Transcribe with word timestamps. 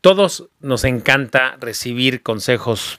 Todos 0.00 0.48
nos 0.60 0.84
encanta 0.84 1.56
recibir 1.60 2.22
consejos 2.22 2.98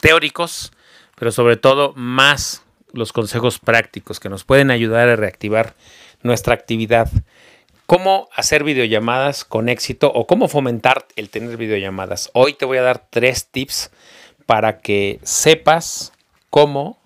teóricos, 0.00 0.72
pero 1.16 1.32
sobre 1.32 1.56
todo 1.56 1.92
más 1.94 2.62
los 2.92 3.12
consejos 3.12 3.58
prácticos 3.58 4.20
que 4.20 4.28
nos 4.28 4.44
pueden 4.44 4.70
ayudar 4.70 5.08
a 5.08 5.16
reactivar 5.16 5.74
nuestra 6.22 6.54
actividad. 6.54 7.10
Cómo 7.86 8.28
hacer 8.34 8.64
videollamadas 8.64 9.44
con 9.44 9.68
éxito 9.68 10.12
o 10.14 10.26
cómo 10.26 10.48
fomentar 10.48 11.06
el 11.16 11.30
tener 11.30 11.56
videollamadas. 11.56 12.30
Hoy 12.32 12.54
te 12.54 12.64
voy 12.64 12.78
a 12.78 12.82
dar 12.82 13.06
tres 13.10 13.48
tips 13.48 13.90
para 14.46 14.78
que 14.80 15.20
sepas 15.22 16.12
cómo 16.50 16.98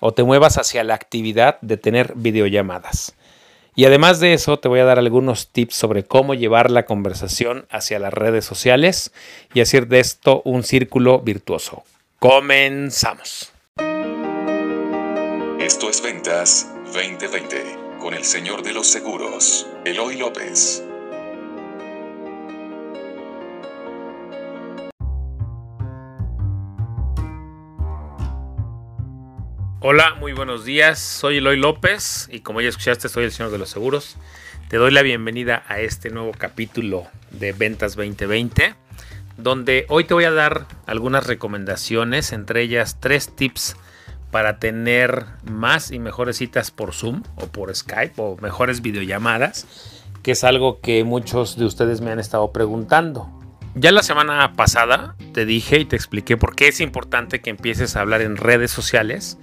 o 0.00 0.12
te 0.12 0.22
muevas 0.22 0.58
hacia 0.58 0.84
la 0.84 0.94
actividad 0.94 1.60
de 1.60 1.76
tener 1.76 2.12
videollamadas. 2.14 3.14
Y 3.78 3.84
además 3.84 4.18
de 4.18 4.34
eso, 4.34 4.58
te 4.58 4.66
voy 4.66 4.80
a 4.80 4.84
dar 4.84 4.98
algunos 4.98 5.52
tips 5.52 5.76
sobre 5.76 6.02
cómo 6.02 6.34
llevar 6.34 6.68
la 6.68 6.84
conversación 6.84 7.68
hacia 7.70 8.00
las 8.00 8.12
redes 8.12 8.44
sociales 8.44 9.12
y 9.54 9.60
hacer 9.60 9.86
de 9.86 10.00
esto 10.00 10.42
un 10.44 10.64
círculo 10.64 11.20
virtuoso. 11.20 11.84
Comenzamos. 12.18 13.52
Esto 15.60 15.90
es 15.90 16.02
Ventas 16.02 16.74
2020 16.92 17.98
con 18.00 18.14
el 18.14 18.24
señor 18.24 18.64
de 18.64 18.72
los 18.72 18.88
seguros, 18.88 19.68
Eloy 19.84 20.16
López. 20.16 20.82
Hola, 29.80 30.16
muy 30.18 30.32
buenos 30.32 30.64
días. 30.64 30.98
Soy 30.98 31.36
Eloy 31.36 31.56
López 31.56 32.28
y 32.32 32.40
como 32.40 32.60
ya 32.60 32.68
escuchaste, 32.68 33.08
soy 33.08 33.22
el 33.22 33.30
señor 33.30 33.52
de 33.52 33.58
los 33.58 33.70
seguros. 33.70 34.16
Te 34.66 34.76
doy 34.76 34.90
la 34.90 35.02
bienvenida 35.02 35.62
a 35.68 35.78
este 35.78 36.10
nuevo 36.10 36.32
capítulo 36.36 37.06
de 37.30 37.52
Ventas 37.52 37.94
2020, 37.94 38.74
donde 39.36 39.86
hoy 39.88 40.02
te 40.02 40.14
voy 40.14 40.24
a 40.24 40.32
dar 40.32 40.66
algunas 40.86 41.28
recomendaciones, 41.28 42.32
entre 42.32 42.62
ellas 42.62 42.96
tres 42.98 43.36
tips 43.36 43.76
para 44.32 44.58
tener 44.58 45.26
más 45.48 45.92
y 45.92 46.00
mejores 46.00 46.38
citas 46.38 46.72
por 46.72 46.92
Zoom 46.92 47.22
o 47.36 47.46
por 47.46 47.72
Skype 47.72 48.14
o 48.16 48.36
mejores 48.38 48.82
videollamadas, 48.82 49.64
que 50.24 50.32
es 50.32 50.42
algo 50.42 50.80
que 50.80 51.04
muchos 51.04 51.56
de 51.56 51.66
ustedes 51.66 52.00
me 52.00 52.10
han 52.10 52.18
estado 52.18 52.52
preguntando. 52.52 53.30
Ya 53.76 53.92
la 53.92 54.02
semana 54.02 54.54
pasada 54.54 55.14
te 55.32 55.46
dije 55.46 55.78
y 55.78 55.84
te 55.84 55.94
expliqué 55.94 56.36
por 56.36 56.56
qué 56.56 56.66
es 56.66 56.80
importante 56.80 57.40
que 57.40 57.50
empieces 57.50 57.94
a 57.94 58.00
hablar 58.00 58.22
en 58.22 58.36
redes 58.36 58.72
sociales 58.72 59.38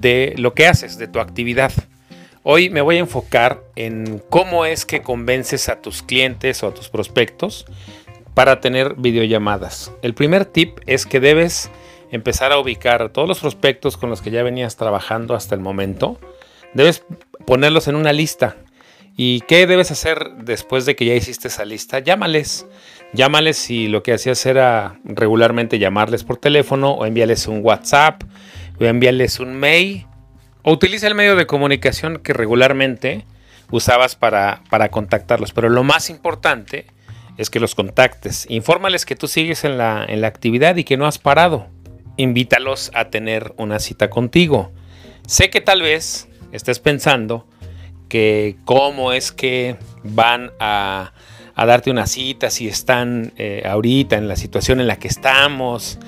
de 0.00 0.34
lo 0.36 0.54
que 0.54 0.66
haces, 0.66 0.98
de 0.98 1.08
tu 1.08 1.20
actividad. 1.20 1.72
Hoy 2.42 2.68
me 2.68 2.82
voy 2.82 2.96
a 2.96 3.00
enfocar 3.00 3.62
en 3.74 4.22
cómo 4.28 4.66
es 4.66 4.84
que 4.84 5.02
convences 5.02 5.68
a 5.68 5.80
tus 5.80 6.02
clientes 6.02 6.62
o 6.62 6.68
a 6.68 6.74
tus 6.74 6.90
prospectos 6.90 7.64
para 8.34 8.60
tener 8.60 8.94
videollamadas. 8.96 9.92
El 10.02 10.14
primer 10.14 10.44
tip 10.44 10.78
es 10.86 11.06
que 11.06 11.20
debes 11.20 11.70
empezar 12.10 12.52
a 12.52 12.58
ubicar 12.58 13.08
todos 13.10 13.26
los 13.26 13.40
prospectos 13.40 13.96
con 13.96 14.10
los 14.10 14.20
que 14.20 14.30
ya 14.30 14.42
venías 14.42 14.76
trabajando 14.76 15.34
hasta 15.34 15.54
el 15.54 15.60
momento. 15.60 16.20
Debes 16.74 17.04
ponerlos 17.46 17.88
en 17.88 17.96
una 17.96 18.12
lista. 18.12 18.56
¿Y 19.16 19.40
qué 19.42 19.66
debes 19.66 19.92
hacer 19.92 20.32
después 20.38 20.86
de 20.86 20.96
que 20.96 21.04
ya 21.04 21.14
hiciste 21.14 21.48
esa 21.48 21.64
lista? 21.64 22.00
Llámales. 22.00 22.66
Llámales 23.12 23.56
si 23.56 23.86
lo 23.86 24.02
que 24.02 24.12
hacías 24.12 24.44
era 24.44 24.98
regularmente 25.04 25.78
llamarles 25.78 26.24
por 26.24 26.36
teléfono 26.36 26.90
o 26.90 27.06
envíales 27.06 27.46
un 27.46 27.60
WhatsApp 27.62 28.22
o 28.78 28.84
enviarles 28.84 29.40
un 29.40 29.54
mail 29.54 30.06
o 30.62 30.72
utiliza 30.72 31.06
el 31.06 31.14
medio 31.14 31.36
de 31.36 31.46
comunicación 31.46 32.18
que 32.18 32.32
regularmente 32.32 33.24
usabas 33.70 34.16
para, 34.16 34.62
para 34.70 34.90
contactarlos. 34.90 35.52
Pero 35.52 35.68
lo 35.68 35.84
más 35.84 36.10
importante 36.10 36.86
es 37.36 37.50
que 37.50 37.60
los 37.60 37.74
contactes. 37.74 38.46
Infórmales 38.48 39.04
que 39.04 39.16
tú 39.16 39.28
sigues 39.28 39.64
en 39.64 39.78
la, 39.78 40.04
en 40.08 40.20
la 40.20 40.28
actividad 40.28 40.76
y 40.76 40.84
que 40.84 40.96
no 40.96 41.06
has 41.06 41.18
parado. 41.18 41.68
Invítalos 42.16 42.90
a 42.94 43.10
tener 43.10 43.52
una 43.56 43.78
cita 43.78 44.08
contigo. 44.08 44.72
Sé 45.26 45.50
que 45.50 45.60
tal 45.60 45.82
vez 45.82 46.28
estés 46.52 46.78
pensando 46.78 47.46
que 48.08 48.56
cómo 48.64 49.12
es 49.12 49.32
que 49.32 49.76
van 50.04 50.52
a, 50.60 51.12
a 51.54 51.66
darte 51.66 51.90
una 51.90 52.06
cita 52.06 52.50
si 52.50 52.68
están 52.68 53.32
eh, 53.36 53.62
ahorita 53.66 54.16
en 54.16 54.28
la 54.28 54.36
situación 54.36 54.80
en 54.80 54.86
la 54.86 54.96
que 54.96 55.08
estamos. 55.08 55.98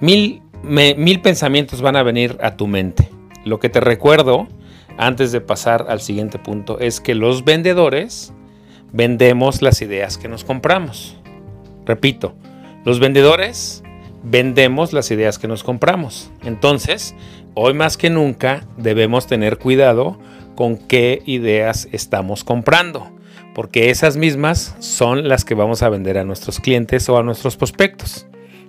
Mil 0.00 0.41
mil 0.62 1.20
pensamientos 1.20 1.82
van 1.82 1.96
a 1.96 2.02
venir 2.02 2.38
a 2.40 2.56
tu 2.56 2.66
mente. 2.66 3.08
Lo 3.44 3.58
que 3.58 3.68
te 3.68 3.80
recuerdo 3.80 4.46
antes 4.98 5.32
de 5.32 5.40
pasar 5.40 5.86
al 5.88 6.00
siguiente 6.00 6.38
punto 6.38 6.78
es 6.78 7.00
que 7.00 7.14
los 7.14 7.44
vendedores 7.44 8.32
vendemos 8.92 9.62
las 9.62 9.82
ideas 9.82 10.18
que 10.18 10.28
nos 10.28 10.44
compramos. 10.44 11.16
Repito, 11.86 12.34
los 12.84 13.00
vendedores 13.00 13.82
vendemos 14.22 14.92
las 14.92 15.10
ideas 15.10 15.38
que 15.38 15.48
nos 15.48 15.64
compramos. 15.64 16.30
Entonces, 16.44 17.14
hoy 17.54 17.74
más 17.74 17.96
que 17.96 18.10
nunca 18.10 18.66
debemos 18.76 19.26
tener 19.26 19.58
cuidado 19.58 20.18
con 20.54 20.76
qué 20.76 21.22
ideas 21.26 21.88
estamos 21.92 22.44
comprando, 22.44 23.10
porque 23.54 23.90
esas 23.90 24.16
mismas 24.16 24.76
son 24.78 25.28
las 25.28 25.44
que 25.44 25.54
vamos 25.54 25.82
a 25.82 25.88
vender 25.88 26.18
a 26.18 26.24
nuestros 26.24 26.60
clientes 26.60 27.08
o 27.08 27.18
a 27.18 27.22
nuestros 27.22 27.56
prospectos. 27.56 28.26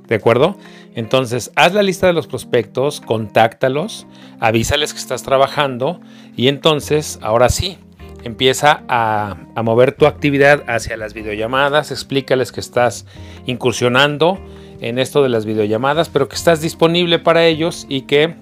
¿De 0.08 0.16
acuerdo? 0.16 0.58
Entonces, 0.96 1.52
haz 1.56 1.74
la 1.74 1.82
lista 1.82 2.08
de 2.08 2.14
los 2.14 2.28
prospectos, 2.28 3.02
contáctalos, 3.02 4.06
avísales 4.40 4.94
que 4.94 5.00
estás 5.00 5.24
trabajando 5.24 6.02
y 6.36 6.50
entonces, 6.50 7.20
ahora 7.22 7.50
sí, 7.50 7.78
empieza 8.24 8.84
a, 8.88 9.38
mover 9.64 9.94
tu 9.94 10.06
actividad 10.06 10.64
hacia 10.68 10.98
las 10.98 11.14
videollamadas, 11.14 11.92
explícales 11.92 12.52
que 12.52 12.60
estás 12.60 13.06
incursionando 13.46 14.40
en 14.82 15.00
esto 15.00 15.24
de 15.24 15.30
las 15.30 15.46
videollamadas, 15.46 16.10
pero 16.10 16.28
que 16.28 16.36
estás 16.36 16.62
disponible 16.62 17.20
para 17.20 17.46
ellos 17.46 17.86
y 17.88 18.02
que 18.02 18.36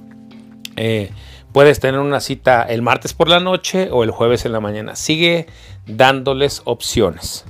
eh, 0.75 1.11
puedes 1.51 1.79
tener 1.79 1.99
una 1.99 2.19
cita 2.19 2.63
el 2.63 2.81
martes 2.81 3.13
por 3.13 3.27
la 3.27 3.39
noche 3.39 3.89
o 3.91 4.03
el 4.03 4.11
jueves 4.11 4.45
en 4.45 4.51
la 4.51 4.59
mañana. 4.59 4.95
Sigue 4.95 5.47
dándoles 5.85 6.61
opciones. 6.65 7.45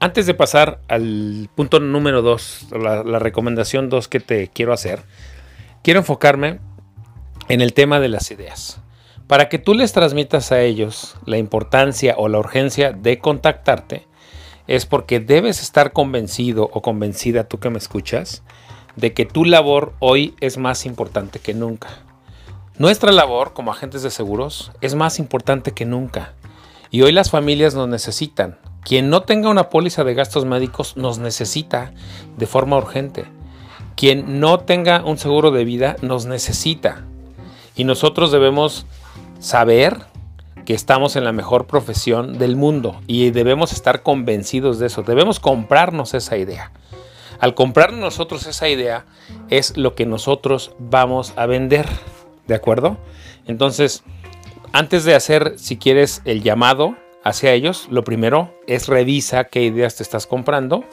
Antes 0.00 0.26
de 0.26 0.34
pasar 0.34 0.80
al 0.86 1.50
punto 1.56 1.80
número 1.80 2.22
2, 2.22 2.68
la, 2.70 3.18
recomendación 3.18 3.88
2 3.88 4.06
que 4.06 4.20
te 4.20 4.46
quiero 4.46 4.72
hacer, 4.72 5.02
quiero 5.82 5.98
enfocarme 5.98 6.60
en 7.48 7.60
el 7.62 7.72
tema 7.72 7.98
de 7.98 8.08
las 8.08 8.30
ideas. 8.30 8.80
Para 9.26 9.48
que 9.48 9.58
tú 9.58 9.74
les 9.74 9.92
transmitas 9.92 10.52
a 10.52 10.60
ellos 10.60 11.16
la 11.26 11.36
importancia 11.36 12.14
o 12.16 12.28
la 12.28 12.38
urgencia 12.38 12.92
de 12.92 13.18
contactarte, 13.18 14.06
es 14.68 14.86
porque 14.86 15.18
debes 15.18 15.60
estar 15.62 15.92
convencido 15.92 16.70
o 16.72 16.80
convencida, 16.80 17.48
tú 17.48 17.58
que 17.58 17.70
me 17.70 17.78
escuchas, 17.78 18.44
de 18.94 19.12
que 19.12 19.26
tu 19.26 19.44
labor 19.44 19.94
hoy 19.98 20.36
es 20.40 20.58
más 20.58 20.86
importante 20.86 21.40
que 21.40 21.54
nunca. 21.54 21.88
Nuestra 22.78 23.10
labor 23.10 23.52
como 23.52 23.72
agentes 23.72 24.04
de 24.04 24.10
seguros 24.10 24.70
es 24.80 24.94
más 24.94 25.18
importante 25.18 25.72
que 25.72 25.86
nunca. 25.86 26.34
Y 26.92 27.02
hoy 27.02 27.10
las 27.10 27.30
familias 27.30 27.74
nos 27.74 27.88
necesitan, 27.88 28.58
quien 28.84 29.10
no 29.10 29.22
tenga 29.22 29.50
una 29.50 29.68
póliza 29.68 30.04
de 30.04 30.14
gastos 30.14 30.44
médicos 30.44 30.96
nos 30.96 31.18
necesita 31.18 31.92
de 32.36 32.46
forma 32.46 32.76
urgente. 32.76 33.26
Quien 33.96 34.40
no 34.40 34.60
tenga 34.60 35.04
un 35.04 35.18
seguro 35.18 35.50
de 35.50 35.64
vida 35.64 35.96
nos 36.02 36.26
necesita. 36.26 37.04
Y 37.74 37.84
nosotros 37.84 38.32
debemos 38.32 38.86
saber 39.40 39.98
que 40.64 40.74
estamos 40.74 41.16
en 41.16 41.24
la 41.24 41.32
mejor 41.32 41.66
profesión 41.66 42.38
del 42.38 42.54
mundo 42.54 43.00
y 43.06 43.30
debemos 43.30 43.72
estar 43.72 44.02
convencidos 44.02 44.78
de 44.78 44.86
eso. 44.86 45.02
Debemos 45.02 45.40
comprarnos 45.40 46.14
esa 46.14 46.36
idea. 46.36 46.72
Al 47.40 47.54
comprar 47.54 47.92
nosotros 47.92 48.46
esa 48.46 48.68
idea 48.68 49.06
es 49.48 49.76
lo 49.76 49.94
que 49.94 50.06
nosotros 50.06 50.72
vamos 50.78 51.32
a 51.36 51.46
vender. 51.46 51.86
¿De 52.46 52.54
acuerdo? 52.54 52.98
Entonces, 53.46 54.02
antes 54.72 55.04
de 55.04 55.14
hacer, 55.14 55.54
si 55.58 55.76
quieres, 55.76 56.20
el 56.24 56.42
llamado, 56.42 56.96
hacia 57.28 57.52
ellos, 57.52 57.88
lo 57.90 58.04
primero 58.04 58.54
es 58.66 58.88
revisa 58.88 59.44
qué 59.44 59.62
ideas 59.62 59.96
te 59.96 60.02
estás 60.02 60.26
comprando. 60.26 60.84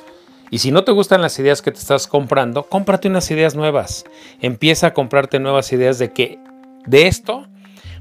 Y 0.52 0.60
si 0.60 0.72
no 0.72 0.84
te 0.84 0.92
gustan 0.92 1.22
las 1.22 1.40
ideas 1.40 1.62
que 1.62 1.72
te 1.72 1.80
estás 1.80 2.08
comprando, 2.08 2.64
cómprate 2.64 3.08
unas 3.08 3.30
ideas 3.32 3.56
nuevas. 3.56 4.06
Empieza 4.42 4.88
a 4.88 4.94
comprarte 4.94 5.40
nuevas 5.40 5.72
ideas 5.74 5.98
de 5.98 6.12
que 6.14 6.40
de 6.86 7.08
esto 7.08 7.48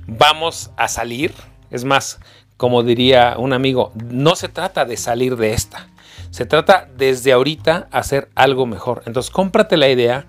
vamos 0.07 0.71
a 0.77 0.89
salir. 0.89 1.33
Es 1.71 1.85
más, 1.85 2.21
como 2.57 2.83
diría 2.83 3.37
un 3.39 3.53
amigo, 3.53 3.93
no 3.95 4.37
se 4.37 4.49
trata 4.49 4.85
de 4.85 4.97
salir 4.97 5.37
de 5.37 5.53
esta. 5.53 5.89
Se 6.31 6.45
trata 6.45 6.89
desde 6.97 7.33
ahorita 7.33 7.89
hacer 7.93 8.29
algo 8.35 8.67
mejor. 8.67 9.03
Entonces, 9.07 9.31
cómprate 9.31 9.77
la 9.77 9.89
idea 9.89 10.27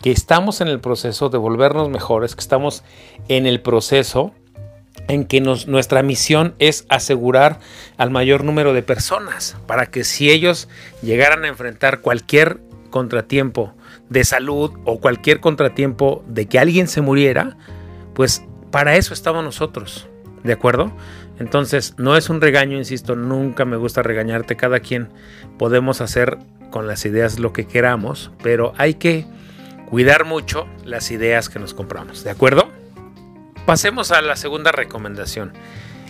que 0.00 0.12
estamos 0.12 0.60
en 0.60 0.68
el 0.68 0.80
proceso 0.80 1.28
de 1.28 1.38
volvernos 1.38 1.88
mejores, 1.88 2.34
que 2.34 2.40
estamos 2.40 2.84
en 3.28 3.46
el 3.46 3.60
proceso 3.60 4.32
en 5.08 5.24
que 5.24 5.40
nuestra 5.40 6.02
misión 6.02 6.54
es 6.58 6.86
asegurar 6.88 7.58
al 7.96 8.10
mayor 8.10 8.44
número 8.44 8.74
de 8.74 8.82
personas 8.82 9.56
para 9.66 9.86
que 9.86 10.04
si 10.04 10.30
ellos 10.30 10.68
llegaran 11.02 11.44
a 11.44 11.48
enfrentar 11.48 12.00
cualquier 12.00 12.60
contratiempo 12.90 13.74
de 14.08 14.24
salud 14.24 14.72
o 14.84 15.00
cualquier 15.00 15.40
contratiempo 15.40 16.22
de 16.26 16.46
que 16.46 16.58
alguien 16.58 16.88
se 16.88 17.00
muriera, 17.00 17.56
pues 18.14 18.44
para 18.70 18.96
eso 18.96 19.14
estamos 19.14 19.42
nosotros, 19.42 20.08
¿de 20.44 20.52
acuerdo? 20.52 20.92
Entonces, 21.38 21.94
no 21.98 22.16
es 22.16 22.30
un 22.30 22.40
regaño, 22.40 22.76
insisto, 22.76 23.14
nunca 23.14 23.64
me 23.64 23.76
gusta 23.76 24.02
regañarte. 24.02 24.56
Cada 24.56 24.80
quien 24.80 25.08
podemos 25.56 26.00
hacer 26.00 26.38
con 26.70 26.86
las 26.86 27.04
ideas 27.06 27.38
lo 27.38 27.52
que 27.52 27.66
queramos, 27.66 28.32
pero 28.42 28.74
hay 28.76 28.94
que 28.94 29.24
cuidar 29.88 30.24
mucho 30.24 30.66
las 30.84 31.10
ideas 31.10 31.48
que 31.48 31.58
nos 31.60 31.74
compramos, 31.74 32.24
¿de 32.24 32.30
acuerdo? 32.30 32.68
Pasemos 33.68 34.12
a 34.12 34.22
la 34.22 34.34
segunda 34.34 34.72
recomendación. 34.72 35.52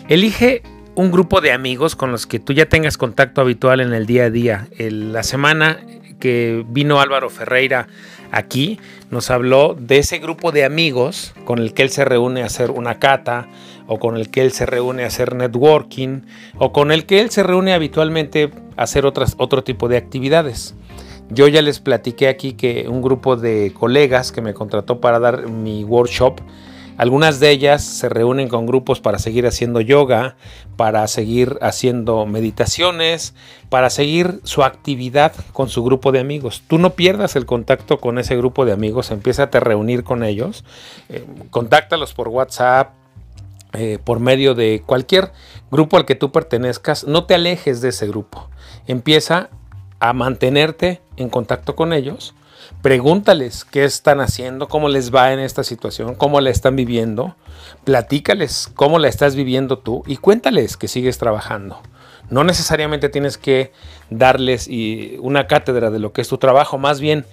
Elige 0.08 0.62
un 0.94 1.10
grupo 1.10 1.40
de 1.40 1.50
amigos 1.50 1.96
con 1.96 2.12
los 2.12 2.24
que 2.24 2.38
tú 2.38 2.52
ya 2.52 2.66
tengas 2.66 2.96
contacto 2.96 3.40
habitual 3.40 3.80
en 3.80 3.92
el 3.94 4.06
día 4.06 4.26
a 4.26 4.30
día. 4.30 4.68
la 4.78 5.24
semana 5.24 5.80
que 6.20 6.64
vino 6.68 7.00
Álvaro 7.00 7.30
Ferreira 7.30 7.88
aquí, 8.30 8.78
nos 9.10 9.32
habló 9.32 9.74
de 9.76 9.98
ese 9.98 10.20
grupo 10.20 10.52
de 10.52 10.64
amigos 10.64 11.34
con 11.44 11.58
el 11.58 11.74
que 11.74 11.82
él 11.82 11.90
se 11.90 12.04
reúne 12.04 12.44
a 12.44 12.46
hacer 12.46 12.70
una 12.70 13.00
cata, 13.00 13.48
o 13.88 13.98
con 13.98 14.16
el 14.16 14.30
que 14.30 14.42
él 14.42 14.52
se 14.52 14.64
reúne 14.64 15.02
a 15.02 15.08
hacer 15.08 15.34
networking, 15.34 16.20
o 16.58 16.72
con 16.72 16.92
el 16.92 17.06
que 17.06 17.20
él 17.20 17.30
se 17.30 17.42
reúne 17.42 17.74
habitualmente 17.74 18.52
a 18.76 18.84
hacer 18.84 19.04
otras, 19.04 19.34
otro 19.36 19.64
tipo 19.64 19.88
de 19.88 19.96
actividades. 19.96 20.76
Yo 21.28 21.48
ya 21.48 21.60
les 21.60 21.80
platiqué 21.80 22.28
aquí 22.28 22.52
que 22.52 22.86
un 22.88 23.02
grupo 23.02 23.34
de 23.34 23.72
colegas 23.74 24.30
que 24.30 24.42
me 24.42 24.54
contrató 24.54 25.00
para 25.00 25.18
dar 25.18 25.48
mi 25.48 25.82
workshop, 25.82 26.40
algunas 26.98 27.38
de 27.38 27.50
ellas 27.50 27.82
se 27.82 28.08
reúnen 28.08 28.48
con 28.48 28.66
grupos 28.66 29.00
para 29.00 29.20
seguir 29.20 29.46
haciendo 29.46 29.80
yoga, 29.80 30.36
para 30.76 31.06
seguir 31.06 31.56
haciendo 31.62 32.26
meditaciones, 32.26 33.34
para 33.70 33.88
seguir 33.88 34.40
su 34.42 34.64
actividad 34.64 35.32
con 35.52 35.68
su 35.68 35.84
grupo 35.84 36.10
de 36.10 36.18
amigos. 36.18 36.64
Tú 36.66 36.76
no 36.78 36.90
pierdas 36.90 37.36
el 37.36 37.46
contacto 37.46 37.98
con 38.00 38.18
ese 38.18 38.36
grupo 38.36 38.66
de 38.66 38.72
amigos, 38.72 39.12
empieza 39.12 39.44
a 39.44 39.60
reunir 39.60 40.02
con 40.02 40.24
ellos, 40.24 40.64
eh, 41.08 41.24
contáctalos 41.50 42.14
por 42.14 42.28
WhatsApp, 42.28 42.92
eh, 43.74 43.98
por 44.02 44.18
medio 44.18 44.56
de 44.56 44.82
cualquier 44.84 45.30
grupo 45.70 45.98
al 45.98 46.04
que 46.04 46.16
tú 46.16 46.32
pertenezcas, 46.32 47.04
no 47.04 47.26
te 47.26 47.34
alejes 47.34 47.80
de 47.80 47.90
ese 47.90 48.08
grupo. 48.08 48.50
Empieza 48.88 49.50
a 50.00 50.12
mantenerte 50.12 51.00
en 51.16 51.28
contacto 51.28 51.76
con 51.76 51.92
ellos 51.92 52.34
Pregúntales 52.82 53.64
qué 53.64 53.84
están 53.84 54.20
haciendo, 54.20 54.68
cómo 54.68 54.88
les 54.88 55.14
va 55.14 55.32
en 55.32 55.40
esta 55.40 55.64
situación, 55.64 56.14
cómo 56.14 56.40
la 56.40 56.50
están 56.50 56.76
viviendo. 56.76 57.36
Platícales 57.84 58.70
cómo 58.74 58.98
la 58.98 59.08
estás 59.08 59.34
viviendo 59.34 59.78
tú 59.78 60.02
y 60.06 60.16
cuéntales 60.16 60.76
que 60.76 60.88
sigues 60.88 61.18
trabajando. 61.18 61.80
No 62.30 62.44
necesariamente 62.44 63.08
tienes 63.08 63.38
que 63.38 63.72
darles 64.10 64.68
una 65.20 65.46
cátedra 65.46 65.90
de 65.90 65.98
lo 65.98 66.12
que 66.12 66.20
es 66.20 66.28
tu 66.28 66.38
trabajo, 66.38 66.78
más 66.78 67.00
bien 67.00 67.24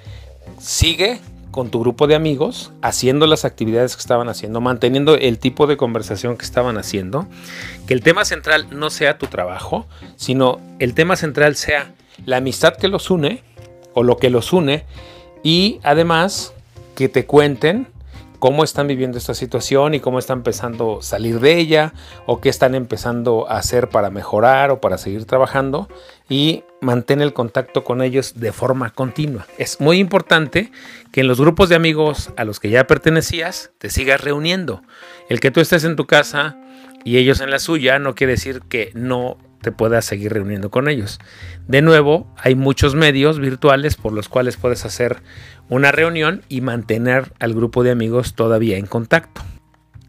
sigue 0.57 1.19
con 1.51 1.69
tu 1.69 1.79
grupo 1.79 2.07
de 2.07 2.15
amigos 2.15 2.71
haciendo 2.81 3.27
las 3.27 3.45
actividades 3.45 3.95
que 3.95 4.01
estaban 4.01 4.27
haciendo, 4.27 4.59
manteniendo 4.59 5.15
el 5.15 5.39
tipo 5.39 5.67
de 5.67 5.77
conversación 5.77 6.37
que 6.37 6.43
estaban 6.43 6.77
haciendo, 6.77 7.27
que 7.87 7.93
el 7.93 8.01
tema 8.01 8.25
central 8.25 8.67
no 8.71 8.89
sea 8.89 9.17
tu 9.17 9.27
trabajo, 9.27 9.85
sino 10.17 10.59
el 10.79 10.93
tema 10.93 11.15
central 11.15 11.55
sea 11.55 11.93
la 12.25 12.37
amistad 12.37 12.75
que 12.75 12.89
los 12.89 13.09
une 13.09 13.41
o 13.93 14.03
lo 14.03 14.17
que 14.17 14.29
los 14.29 14.51
une 14.51 14.83
y 15.45 15.79
además 15.83 16.53
que 16.95 17.07
te 17.07 17.27
cuenten 17.27 17.87
cómo 18.39 18.63
están 18.63 18.87
viviendo 18.87 19.19
esta 19.19 19.35
situación 19.35 19.93
y 19.93 19.99
cómo 19.99 20.17
están 20.17 20.39
empezando 20.39 20.97
a 20.99 21.03
salir 21.03 21.39
de 21.39 21.59
ella 21.59 21.93
o 22.25 22.41
qué 22.41 22.49
están 22.49 22.73
empezando 22.73 23.47
a 23.47 23.59
hacer 23.59 23.89
para 23.89 24.09
mejorar 24.09 24.71
o 24.71 24.81
para 24.81 24.97
seguir 24.97 25.25
trabajando 25.25 25.87
y 26.29 26.63
mantén 26.81 27.21
el 27.21 27.31
contacto 27.31 27.83
con 27.83 28.01
ellos 28.01 28.39
de 28.39 28.51
forma 28.51 28.89
continua. 28.89 29.45
Es 29.59 29.79
muy 29.79 29.99
importante 29.99 30.71
que 31.11 31.21
en 31.21 31.27
los 31.27 31.39
grupos 31.39 31.69
de 31.69 31.75
amigos 31.75 32.31
a 32.37 32.43
los 32.43 32.59
que 32.59 32.71
ya 32.71 32.87
pertenecías 32.87 33.69
te 33.77 33.91
sigas 33.91 34.21
reuniendo. 34.21 34.81
El 35.29 35.39
que 35.39 35.51
tú 35.51 35.59
estés 35.61 35.83
en 35.83 35.95
tu 35.95 36.07
casa 36.07 36.57
y 37.03 37.17
ellos 37.17 37.39
en 37.39 37.51
la 37.51 37.59
suya 37.59 37.99
no 37.99 38.15
quiere 38.15 38.33
decir 38.33 38.63
que 38.67 38.89
no 38.95 39.37
te 39.65 39.71
puedas 39.71 40.05
seguir 40.05 40.31
reuniendo 40.31 40.69
con 40.69 40.87
ellos. 40.87 41.19
De 41.67 41.81
nuevo, 41.81 42.31
hay 42.37 42.53
muchos 42.53 42.93
medios 42.93 43.39
virtuales 43.39 43.95
por 43.95 44.13
los 44.13 44.29
cuales 44.29 44.57
puedes 44.57 44.85
hacer 44.85 45.23
una 45.69 45.91
reunión 45.91 46.43
y 46.49 46.61
mantener 46.61 47.33
al 47.39 47.55
grupo 47.55 47.83
de 47.83 47.89
amigos 47.89 48.35
todavía 48.35 48.77
en 48.77 48.85
contacto. 48.85 49.41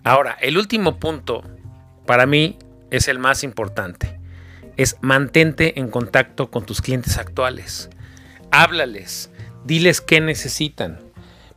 Ahora, 0.05 0.37
el 0.43 0.59
último 0.59 0.99
punto 0.99 1.43
para 2.05 2.27
mí 2.27 2.59
es 2.91 3.09
el 3.09 3.19
más 3.19 3.45
importante. 3.45 4.21
Es 4.77 4.99
mantente 5.01 5.81
en 5.81 5.89
contacto 5.89 6.51
con 6.51 6.67
tus 6.67 6.83
clientes 6.83 7.17
actuales. 7.17 7.89
Háblales, 8.51 9.31
diles 9.65 10.03
qué 10.03 10.21
necesitan, 10.21 11.01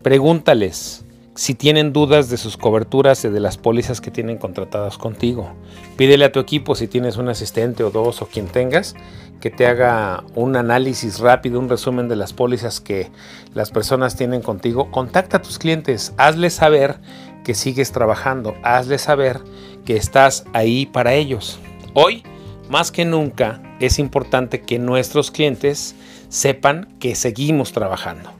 pregúntales, 0.02 1.04
si 1.40 1.56
tienen 1.56 1.94
dudas 1.94 2.30
de 2.30 2.36
sus 2.36 2.58
coberturas 2.58 3.24
y 3.24 3.30
de 3.30 3.40
las 3.40 3.58
pólizas 3.58 4.02
que 4.02 4.12
tienen 4.12 4.38
contratadas 4.38 4.98
contigo. 4.98 5.54
Pídele 5.96 6.26
a 6.26 6.34
tu 6.34 6.42
equipo 6.42 6.76
si 6.76 6.90
tienes 6.90 7.16
un 7.16 7.30
asistente 7.30 7.82
o 7.86 7.92
dos 7.92 8.22
o 8.22 8.26
quien 8.26 8.48
tengas 8.48 8.94
que 9.40 9.50
te 9.50 9.66
haga 9.66 10.26
un 10.36 10.58
análisis 10.58 11.20
rápido, 11.20 11.62
un 11.62 11.70
resumen 11.70 12.10
de 12.10 12.18
las 12.18 12.34
pólizas 12.34 12.82
que 12.82 13.10
las 13.54 13.72
personas 13.72 14.18
tienen 14.18 14.42
contigo. 14.42 14.92
Contacta 14.92 15.38
a 15.38 15.42
tus 15.42 15.60
clientes, 15.60 16.14
hazles 16.18 16.56
saber 16.56 17.00
que 17.46 17.56
sigues 17.56 17.94
trabajando, 17.94 18.56
hazles 18.62 19.04
saber 19.04 19.40
que 19.86 19.96
estás 19.96 20.44
ahí 20.52 20.88
para 20.88 21.14
ellos. 21.14 21.58
Hoy, 21.94 22.22
más 22.68 22.92
que 22.92 23.06
nunca, 23.06 23.62
es 23.80 23.98
importante 23.98 24.60
que 24.60 24.78
nuestros 24.78 25.32
clientes 25.32 25.96
sepan 26.28 26.94
que 27.00 27.16
seguimos 27.16 27.72
trabajando 27.72 28.39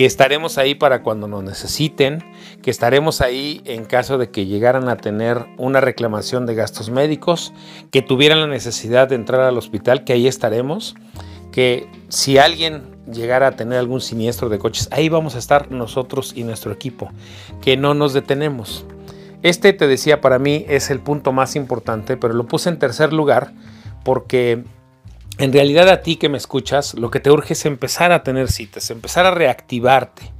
que 0.00 0.06
estaremos 0.06 0.56
ahí 0.56 0.74
para 0.74 1.02
cuando 1.02 1.28
nos 1.28 1.44
necesiten, 1.44 2.24
que 2.62 2.70
estaremos 2.70 3.20
ahí 3.20 3.60
en 3.66 3.84
caso 3.84 4.16
de 4.16 4.30
que 4.30 4.46
llegaran 4.46 4.88
a 4.88 4.96
tener 4.96 5.44
una 5.58 5.82
reclamación 5.82 6.46
de 6.46 6.54
gastos 6.54 6.88
médicos, 6.88 7.52
que 7.90 8.00
tuvieran 8.00 8.40
la 8.40 8.46
necesidad 8.46 9.08
de 9.08 9.16
entrar 9.16 9.42
al 9.42 9.58
hospital, 9.58 10.04
que 10.04 10.14
ahí 10.14 10.26
estaremos, 10.26 10.94
que 11.52 11.86
si 12.08 12.38
alguien 12.38 12.84
llegara 13.12 13.48
a 13.48 13.56
tener 13.56 13.78
algún 13.78 14.00
siniestro 14.00 14.48
de 14.48 14.58
coches, 14.58 14.88
ahí 14.90 15.10
vamos 15.10 15.34
a 15.34 15.38
estar 15.38 15.70
nosotros 15.70 16.32
y 16.34 16.44
nuestro 16.44 16.72
equipo, 16.72 17.10
que 17.60 17.76
no 17.76 17.92
nos 17.92 18.14
detenemos. 18.14 18.86
Este, 19.42 19.74
te 19.74 19.86
decía, 19.86 20.22
para 20.22 20.38
mí 20.38 20.64
es 20.66 20.88
el 20.88 21.00
punto 21.00 21.32
más 21.32 21.56
importante, 21.56 22.16
pero 22.16 22.32
lo 22.32 22.46
puse 22.46 22.70
en 22.70 22.78
tercer 22.78 23.12
lugar 23.12 23.52
porque 24.02 24.64
en 25.40 25.52
realidad 25.54 25.88
a 25.88 26.02
ti 26.02 26.16
que 26.16 26.28
me 26.28 26.36
escuchas, 26.36 26.92
lo 26.94 27.10
que 27.10 27.18
te 27.18 27.30
urge 27.30 27.54
es 27.54 27.64
empezar 27.64 28.12
a 28.12 28.22
tener 28.22 28.50
citas, 28.52 28.90
empezar 28.90 29.24
a 29.24 29.30
reactivarte. 29.30 30.32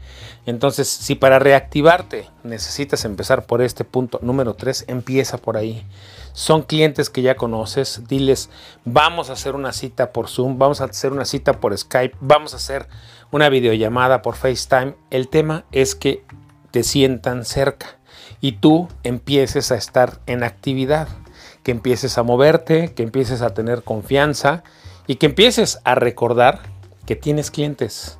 Entonces, 0.44 0.88
si 0.88 1.14
para 1.14 1.38
reactivarte 1.38 2.28
necesitas 2.44 3.06
empezar 3.06 3.46
por 3.46 3.62
este 3.62 3.84
punto 3.84 4.18
número 4.22 4.54
3, 4.54 4.84
empieza 4.88 5.38
por 5.38 5.56
ahí. 5.56 5.86
Son 6.34 6.62
clientes 6.62 7.08
que 7.08 7.22
ya 7.22 7.36
conoces, 7.36 8.02
diles, 8.08 8.50
vamos 8.84 9.30
a 9.30 9.34
hacer 9.34 9.54
una 9.54 9.72
cita 9.72 10.12
por 10.12 10.28
Zoom, 10.28 10.58
vamos 10.58 10.82
a 10.82 10.84
hacer 10.84 11.12
una 11.12 11.24
cita 11.24 11.60
por 11.60 11.76
Skype, 11.76 12.16
vamos 12.20 12.52
a 12.52 12.58
hacer 12.58 12.86
una 13.30 13.48
videollamada 13.48 14.20
por 14.20 14.36
FaceTime. 14.36 14.96
El 15.10 15.28
tema 15.28 15.64
es 15.72 15.94
que 15.94 16.24
te 16.72 16.82
sientan 16.82 17.46
cerca 17.46 17.98
y 18.42 18.52
tú 18.52 18.88
empieces 19.02 19.72
a 19.72 19.76
estar 19.76 20.20
en 20.26 20.42
actividad, 20.42 21.08
que 21.62 21.70
empieces 21.70 22.18
a 22.18 22.22
moverte, 22.22 22.92
que 22.92 23.02
empieces 23.02 23.40
a 23.40 23.54
tener 23.54 23.82
confianza 23.82 24.62
y 25.10 25.16
que 25.16 25.26
empieces 25.26 25.80
a 25.82 25.96
recordar 25.96 26.60
que 27.04 27.16
tienes 27.16 27.50
clientes. 27.50 28.16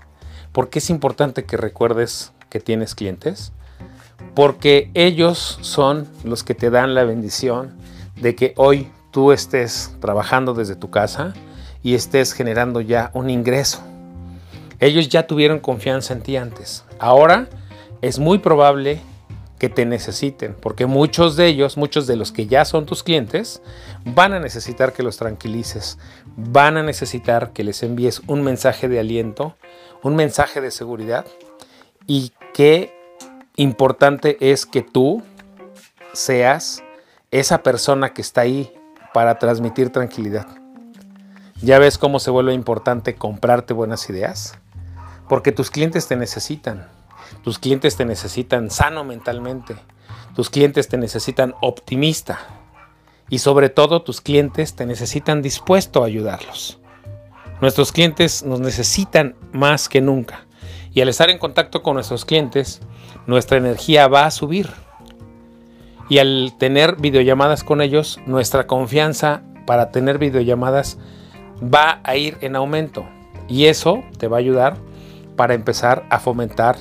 ¿Por 0.51 0.71
qué 0.71 0.81
es 0.81 0.91
importante 0.91 1.45
que 1.45 1.57
recuerdes 1.57 2.33
que 2.49 2.59
tienes 2.59 2.97
clientes? 2.97 3.53
Porque 4.35 4.91
ellos 4.95 5.61
son 5.61 6.09
los 6.25 6.43
que 6.43 6.57
te 6.57 6.69
dan 6.69 6.97
la 6.97 7.05
bendición 7.05 7.77
de 8.17 8.35
que 8.35 8.55
hoy 8.57 8.91
tú 9.13 9.31
estés 9.31 9.95
trabajando 10.01 10.53
desde 10.53 10.75
tu 10.75 10.91
casa 10.91 11.33
y 11.81 11.95
estés 11.95 12.33
generando 12.33 12.81
ya 12.81 13.13
un 13.15 13.31
ingreso. 13.31 13.81
Ellos 14.81 15.09
ya 15.09 15.29
tuvieron 15.29 15.61
confianza 15.61 16.13
en 16.13 16.23
ti 16.23 16.37
antes. 16.37 16.85
Ahora 16.99 17.47
es 18.03 18.19
muy 18.19 18.39
probable 18.39 19.01
que 19.61 19.69
te 19.69 19.85
necesiten, 19.85 20.57
porque 20.59 20.87
muchos 20.87 21.37
de 21.37 21.47
ellos, 21.47 21.77
muchos 21.77 22.07
de 22.07 22.17
los 22.17 22.33
que 22.33 22.47
ya 22.47 22.65
son 22.65 22.87
tus 22.87 23.03
clientes, 23.03 23.61
van 24.07 24.33
a 24.33 24.41
necesitar 24.41 24.95
que 24.95 25.03
los 25.03 25.19
tranquilices, 25.19 25.99
van 26.35 26.79
a 26.79 26.83
necesitar 26.83 27.53
que 27.53 27.63
les 27.63 27.83
envíes 27.83 28.23
un 28.27 28.43
mensaje 28.43 28.89
de 28.89 28.99
aliento, 28.99 29.55
un 30.03 30.17
mensaje 30.17 30.63
de 30.63 30.71
seguridad 30.71 31.27
y 32.07 32.33
qué 32.55 32.95
importante 33.57 34.39
es 34.41 34.65
que 34.65 34.81
tú 34.81 35.23
seas 36.15 36.83
esa 37.31 37.63
persona 37.63 38.15
que 38.15 38.23
está 38.23 38.41
ahí 38.41 38.73
para 39.13 39.39
transmitir 39.39 39.91
tranquilidad. 39.91 40.47
¿Ya 41.61 41.79
ves 41.79 41.99
cómo 41.99 42.19
se 42.19 42.31
vuelve 42.31 42.55
importante 42.55 43.15
comprarte 43.15 43.75
buenas 43.75 44.09
ideas? 44.09 44.55
Porque 45.29 45.53
tus 45.53 45.71
clientes 45.71 46.09
te 46.09 46.17
necesitan. 46.17 46.89
Tus 47.43 47.59
clientes 47.59 47.97
te 47.97 48.05
necesitan 48.05 48.71
sano 48.71 49.05
mentalmente. 49.05 49.77
Tus 50.35 50.51
clientes 50.51 50.89
te 50.89 50.97
necesitan 50.97 51.55
optimista. 51.61 52.39
Y 53.29 53.39
sobre 53.39 53.69
todo 53.69 54.03
tus 54.03 54.21
clientes 54.21 54.75
te 54.75 54.87
necesitan 54.87 55.43
dispuesto 55.43 56.03
a 56.03 56.07
ayudarlos. 56.07 56.79
Nuestros 57.61 57.93
clientes 57.93 58.43
nos 58.43 58.61
necesitan 58.61 59.37
más 59.53 59.89
que 59.89 60.01
nunca. 60.01 60.47
Y 60.93 61.01
al 61.01 61.09
estar 61.09 61.31
en 61.31 61.39
contacto 61.39 61.83
con 61.83 61.95
nuestros 61.95 62.25
clientes, 62.25 62.81
nuestra 63.27 63.59
energía 63.59 64.09
va 64.09 64.27
a 64.27 64.31
subir. 64.31 64.71
Y 66.09 66.19
al 66.19 66.55
tener 66.59 66.97
videollamadas 66.97 67.63
con 67.63 67.81
ellos, 67.81 68.19
nuestra 68.27 68.67
confianza 68.67 69.43
para 69.67 69.93
tener 69.93 70.19
videollamadas 70.19 70.99
va 71.63 72.01
a 72.03 72.17
ir 72.17 72.37
en 72.41 72.57
aumento. 72.57 73.07
Y 73.49 73.67
eso 73.67 74.03
te 74.19 74.27
va 74.27 74.39
a 74.39 74.41
ayudar 74.41 74.77
para 75.37 75.55
empezar 75.55 76.05
a 76.11 76.19
fomentar 76.19 76.77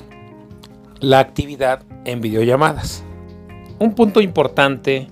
la 1.00 1.18
actividad 1.18 1.82
en 2.04 2.20
videollamadas. 2.20 3.02
Un 3.78 3.94
punto 3.94 4.20
importante 4.20 5.08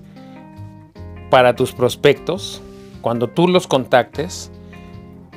para 1.29 1.55
tus 1.55 1.73
prospectos, 1.73 2.61
cuando 3.01 3.27
tú 3.27 3.47
los 3.47 3.67
contactes, 3.67 4.51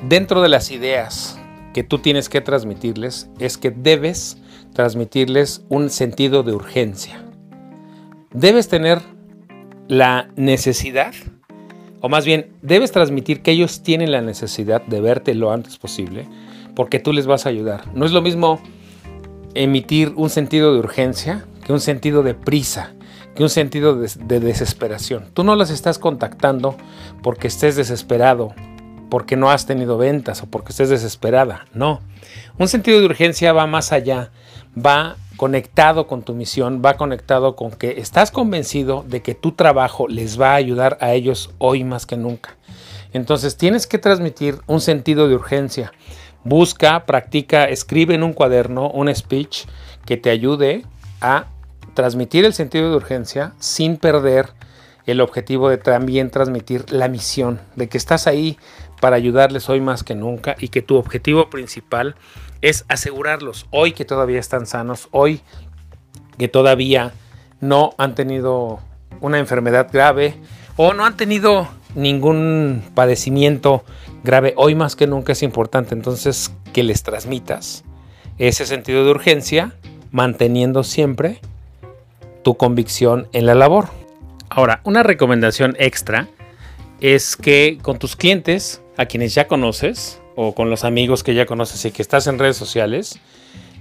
dentro 0.07 0.41
de 0.41 0.49
las 0.49 0.71
ideas 0.71 1.39
que 1.73 1.83
tú 1.83 1.99
tienes 1.99 2.29
que 2.29 2.41
transmitirles, 2.41 3.29
es 3.39 3.57
que 3.57 3.71
debes 3.71 4.37
transmitirles 4.73 5.65
un 5.69 5.89
sentido 5.89 6.43
de 6.43 6.53
urgencia. 6.53 7.23
Debes 8.31 8.67
tener 8.67 8.99
la 9.87 10.29
necesidad, 10.35 11.13
o 12.01 12.09
más 12.09 12.25
bien, 12.25 12.51
debes 12.61 12.91
transmitir 12.91 13.41
que 13.41 13.51
ellos 13.51 13.81
tienen 13.81 14.11
la 14.11 14.21
necesidad 14.21 14.81
de 14.83 15.01
verte 15.01 15.33
lo 15.35 15.51
antes 15.51 15.77
posible, 15.77 16.27
porque 16.75 16.99
tú 16.99 17.13
les 17.13 17.25
vas 17.25 17.45
a 17.45 17.49
ayudar. 17.49 17.93
No 17.95 18.05
es 18.05 18.11
lo 18.11 18.21
mismo 18.21 18.59
emitir 19.55 20.13
un 20.15 20.29
sentido 20.29 20.73
de 20.73 20.79
urgencia 20.79 21.45
que 21.65 21.73
un 21.73 21.79
sentido 21.79 22.23
de 22.23 22.33
prisa, 22.33 22.93
que 23.35 23.43
un 23.43 23.49
sentido 23.49 23.95
de, 23.95 24.39
desesperación. 24.39 25.25
Tú 25.33 25.43
no 25.43 25.55
las 25.55 25.69
estás 25.69 25.97
contactando 25.97 26.75
porque 27.21 27.47
estés 27.47 27.75
desesperado, 27.75 28.53
porque 29.09 29.35
no 29.35 29.49
has 29.49 29.65
tenido 29.65 29.97
ventas 29.97 30.43
o 30.43 30.45
porque 30.47 30.71
estés 30.71 30.89
desesperada. 30.89 31.65
No. 31.73 32.01
Un 32.59 32.67
sentido 32.67 32.99
de 32.99 33.05
urgencia 33.05 33.53
va 33.53 33.65
más 33.65 33.91
allá, 33.91 34.31
va 34.77 35.15
conectado 35.37 36.05
con 36.05 36.21
tu 36.21 36.33
misión, 36.33 36.81
va 36.85 36.95
conectado 36.95 37.55
con 37.55 37.71
que 37.71 37.99
estás 37.99 38.29
convencido 38.29 39.03
de 39.07 39.21
que 39.21 39.33
tu 39.33 39.53
trabajo 39.53 40.07
les 40.07 40.39
va 40.39 40.51
a 40.51 40.55
ayudar 40.55 40.97
a 41.01 41.13
ellos 41.13 41.51
hoy 41.57 41.83
más 41.83 42.05
que 42.05 42.17
nunca. 42.17 42.55
Entonces 43.13 43.57
tienes 43.57 43.87
que 43.87 43.99
transmitir 43.99 44.59
un 44.67 44.81
sentido 44.81 45.27
de 45.27 45.35
urgencia. 45.35 45.91
Busca, 46.43 47.05
practica, 47.05 47.65
escribe 47.65 48.15
en 48.15 48.23
un 48.23 48.33
cuaderno 48.33 48.89
un 48.89 49.13
speech 49.13 49.65
que 50.05 50.17
te 50.17 50.29
ayude 50.29 50.83
a 51.21 51.45
transmitir 51.93 52.43
el 52.45 52.53
sentido 52.53 52.89
de 52.89 52.97
urgencia 52.97 53.53
sin 53.59 53.97
perder 53.97 54.49
el 55.05 55.21
objetivo 55.21 55.69
de 55.69 55.77
también 55.77 56.29
transmitir 56.29 56.91
la 56.91 57.07
misión, 57.07 57.59
de 57.75 57.89
que 57.89 57.97
estás 57.97 58.27
ahí 58.27 58.57
para 59.01 59.15
ayudarles 59.15 59.69
hoy 59.69 59.81
más 59.81 60.03
que 60.03 60.15
nunca 60.15 60.55
y 60.59 60.69
que 60.69 60.81
tu 60.81 60.95
objetivo 60.95 61.49
principal 61.49 62.15
es 62.61 62.85
asegurarlos 62.87 63.67
hoy 63.71 63.91
que 63.91 64.05
todavía 64.05 64.39
están 64.39 64.65
sanos, 64.65 65.09
hoy 65.11 65.41
que 66.37 66.47
todavía 66.47 67.11
no 67.59 67.93
han 67.97 68.15
tenido 68.15 68.79
una 69.19 69.39
enfermedad 69.39 69.89
grave 69.91 70.35
o 70.77 70.93
no 70.93 71.05
han 71.05 71.17
tenido 71.17 71.67
ningún 71.95 72.83
padecimiento 72.95 73.83
grave, 74.23 74.53
hoy 74.57 74.75
más 74.75 74.95
que 74.95 75.07
nunca 75.07 75.33
es 75.33 75.43
importante 75.43 75.93
entonces 75.93 76.51
que 76.71 76.83
les 76.83 77.03
transmitas 77.03 77.83
ese 78.37 78.65
sentido 78.65 79.05
de 79.05 79.11
urgencia, 79.11 79.73
manteniendo 80.11 80.83
siempre 80.83 81.39
tu 82.43 82.55
convicción 82.55 83.27
en 83.33 83.45
la 83.45 83.55
labor. 83.55 83.89
Ahora, 84.49 84.81
una 84.83 85.03
recomendación 85.03 85.75
extra 85.79 86.27
es 86.99 87.35
que 87.35 87.77
con 87.81 87.99
tus 87.99 88.15
clientes, 88.15 88.81
a 88.97 89.05
quienes 89.05 89.35
ya 89.35 89.47
conoces, 89.47 90.19
o 90.35 90.55
con 90.55 90.69
los 90.69 90.83
amigos 90.83 91.23
que 91.23 91.35
ya 91.35 91.45
conoces 91.45 91.85
y 91.85 91.91
que 91.91 92.01
estás 92.01 92.27
en 92.27 92.39
redes 92.39 92.57
sociales, 92.57 93.19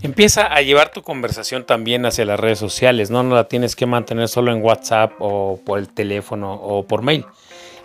empieza 0.02 0.46
a 0.46 0.60
llevar 0.60 0.90
tu 0.90 1.02
conversación 1.02 1.64
también 1.64 2.04
hacia 2.04 2.24
las 2.24 2.38
redes 2.38 2.58
sociales. 2.58 3.10
No, 3.10 3.22
no 3.22 3.34
la 3.34 3.48
tienes 3.48 3.76
que 3.76 3.86
mantener 3.86 4.28
solo 4.28 4.52
en 4.52 4.62
WhatsApp 4.62 5.12
o 5.18 5.60
por 5.64 5.78
el 5.78 5.88
teléfono 5.88 6.52
o 6.54 6.84
por 6.84 7.02
mail. 7.02 7.24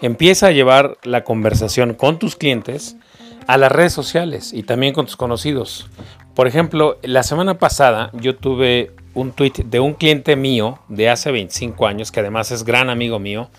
Empieza 0.01 0.48
a 0.48 0.51
llevar 0.51 0.98
la 1.04 1.24
conversación 1.24 1.94
con 1.94 2.20
tus 2.20 2.36
clientes 2.36 2.98
a 3.48 3.58
las 3.58 3.72
redes 3.72 3.94
sociales 3.94 4.54
y 4.54 4.63
también 4.63 4.94
con 4.94 5.06
tus 5.06 5.16
conocidos. 5.16 5.89
Por 6.36 6.48
ejemplo, 6.48 7.00
la 7.01 7.24
semana 7.24 7.58
pasada 7.58 8.12
yo 8.13 8.36
tuve 8.36 8.92
un 9.16 9.32
tweet 9.32 9.54
de 9.66 9.80
un 9.80 9.96
cliente 9.96 10.36
mío 10.36 10.77
de 10.88 11.10
hace 11.10 11.32
25 11.32 11.88
años, 11.88 12.12
que 12.12 12.20
además 12.20 12.51
es 12.51 12.63
gran 12.63 12.92
amigo 12.92 13.18
mío, 13.18 13.50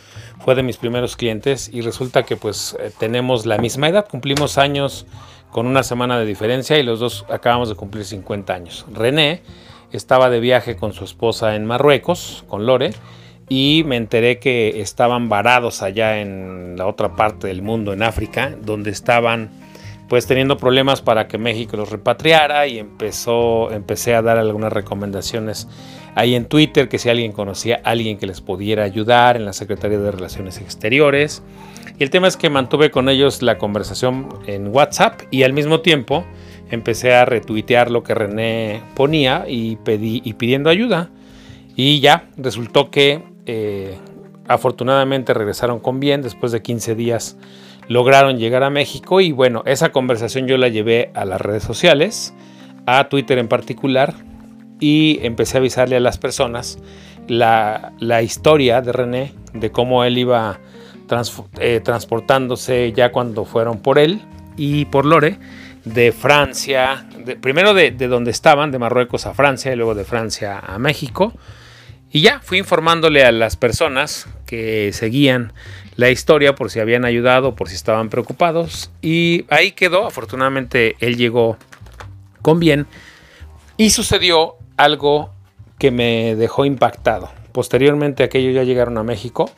fue 0.44 0.54
de 0.54 0.62
mis 0.62 0.76
primeros 0.76 1.16
clientes 1.16 1.68
y 1.72 1.80
resulta 1.80 2.22
que 2.22 2.36
pues 2.36 2.76
eh, 2.78 2.92
tenemos 2.96 3.44
la 3.44 3.58
misma 3.58 3.88
edad, 3.88 4.06
cumplimos 4.08 4.58
años 4.58 5.06
con 5.50 5.66
una 5.66 5.82
semana 5.82 6.20
de 6.20 6.26
diferencia 6.26 6.78
y 6.78 6.84
los 6.84 7.00
dos 7.00 7.26
acabamos 7.28 7.68
de 7.68 7.74
cumplir 7.74 8.04
50 8.04 8.54
años. 8.54 8.86
René 8.92 9.42
estaba 9.90 10.30
de 10.30 10.38
viaje 10.38 10.76
con 10.76 10.92
su 10.92 11.02
esposa 11.02 11.56
en 11.56 11.66
Marruecos, 11.66 12.44
con 12.46 12.64
Lore, 12.64 12.92
y 13.48 13.82
me 13.86 13.96
enteré 13.96 14.38
que 14.38 14.80
estaban 14.80 15.28
varados 15.28 15.82
allá 15.82 16.20
en 16.20 16.76
la 16.76 16.86
otra 16.86 17.16
parte 17.16 17.46
del 17.46 17.62
mundo, 17.62 17.92
en 17.92 18.02
África, 18.02 18.54
donde 18.62 18.90
estaban 18.90 19.50
pues 20.08 20.26
teniendo 20.26 20.56
problemas 20.56 21.02
para 21.02 21.28
que 21.28 21.36
México 21.36 21.76
los 21.76 21.90
repatriara 21.90 22.66
y 22.66 22.78
empezó, 22.78 23.70
empecé 23.70 24.14
a 24.14 24.22
dar 24.22 24.38
algunas 24.38 24.72
recomendaciones 24.72 25.68
ahí 26.14 26.34
en 26.34 26.46
Twitter 26.46 26.88
que 26.88 26.98
si 26.98 27.10
alguien 27.10 27.32
conocía 27.32 27.80
a 27.84 27.90
alguien 27.90 28.18
que 28.18 28.26
les 28.26 28.40
pudiera 28.40 28.84
ayudar 28.84 29.36
en 29.36 29.44
la 29.44 29.52
Secretaría 29.52 29.98
de 29.98 30.10
Relaciones 30.10 30.60
Exteriores. 30.60 31.42
Y 31.98 32.02
el 32.02 32.10
tema 32.10 32.26
es 32.26 32.36
que 32.36 32.48
mantuve 32.48 32.90
con 32.90 33.08
ellos 33.08 33.42
la 33.42 33.58
conversación 33.58 34.28
en 34.46 34.68
WhatsApp 34.68 35.20
y 35.30 35.42
al 35.42 35.52
mismo 35.52 35.80
tiempo 35.80 36.24
empecé 36.70 37.14
a 37.14 37.24
retuitear 37.24 37.90
lo 37.90 38.02
que 38.02 38.14
René 38.14 38.82
ponía 38.94 39.44
y, 39.46 39.76
pedí, 39.76 40.22
y 40.24 40.34
pidiendo 40.34 40.70
ayuda. 40.70 41.10
Y 41.76 42.00
ya 42.00 42.28
resultó 42.36 42.90
que 42.90 43.22
eh, 43.48 43.98
afortunadamente 44.46 45.34
regresaron 45.34 45.80
con 45.80 45.98
bien 45.98 46.22
después 46.22 46.52
de 46.52 46.62
15 46.62 46.94
días 46.94 47.36
lograron 47.88 48.38
llegar 48.38 48.62
a 48.62 48.70
México 48.70 49.20
y 49.20 49.32
bueno, 49.32 49.62
esa 49.66 49.90
conversación 49.90 50.46
yo 50.46 50.56
la 50.58 50.68
llevé 50.68 51.10
a 51.14 51.24
las 51.24 51.40
redes 51.40 51.62
sociales, 51.62 52.34
a 52.86 53.08
Twitter 53.08 53.38
en 53.38 53.48
particular, 53.48 54.14
y 54.78 55.18
empecé 55.22 55.56
a 55.56 55.60
avisarle 55.60 55.96
a 55.96 56.00
las 56.00 56.18
personas 56.18 56.78
la, 57.26 57.92
historia 58.22 58.80
de 58.80 58.92
René, 58.92 59.34
de 59.52 59.72
cómo 59.72 60.04
él 60.04 60.18
iba 60.18 60.60
eh, 61.58 61.80
transportándose 61.82 62.92
ya 62.92 63.10
cuando 63.10 63.44
fueron 63.44 63.78
por 63.80 63.98
él 63.98 64.20
y 64.56 64.84
por 64.84 65.04
Lore, 65.04 65.38
de 65.84 66.12
Francia, 66.12 67.08
primero 67.40 67.72
de, 67.72 67.90
de 67.90 68.08
donde 68.08 68.30
estaban, 68.30 68.70
de 68.70 68.78
Marruecos 68.78 69.26
a 69.26 69.32
Francia 69.32 69.72
y 69.72 69.76
luego 69.76 69.94
de 69.94 70.04
Francia 70.04 70.58
a 70.58 70.78
México. 70.78 71.32
Y 72.10 72.22
ya 72.22 72.40
fui 72.40 72.58
informándole 72.58 73.24
a 73.24 73.32
las 73.32 73.56
personas 73.56 74.26
que 74.46 74.92
seguían 74.92 75.52
la 75.96 76.10
historia 76.10 76.54
por 76.54 76.70
si 76.70 76.80
habían 76.80 77.04
ayudado, 77.04 77.54
por 77.54 77.68
si 77.68 77.74
estaban 77.74 78.08
preocupados. 78.08 78.90
Y 79.02 79.44
ahí 79.50 79.72
quedó. 79.72 80.06
Afortunadamente 80.06 80.96
él 81.00 81.16
llegó 81.16 81.58
con 82.40 82.60
bien. 82.60 82.86
Y 83.76 83.90
sucedió 83.90 84.56
algo 84.76 85.34
que 85.78 85.90
me 85.90 86.34
dejó 86.36 86.64
impactado. 86.64 87.30
Posteriormente 87.52 88.22
aquellos 88.22 88.54
ya 88.54 88.62
llegaron 88.62 88.96
a 88.96 89.02
México. 89.02 89.50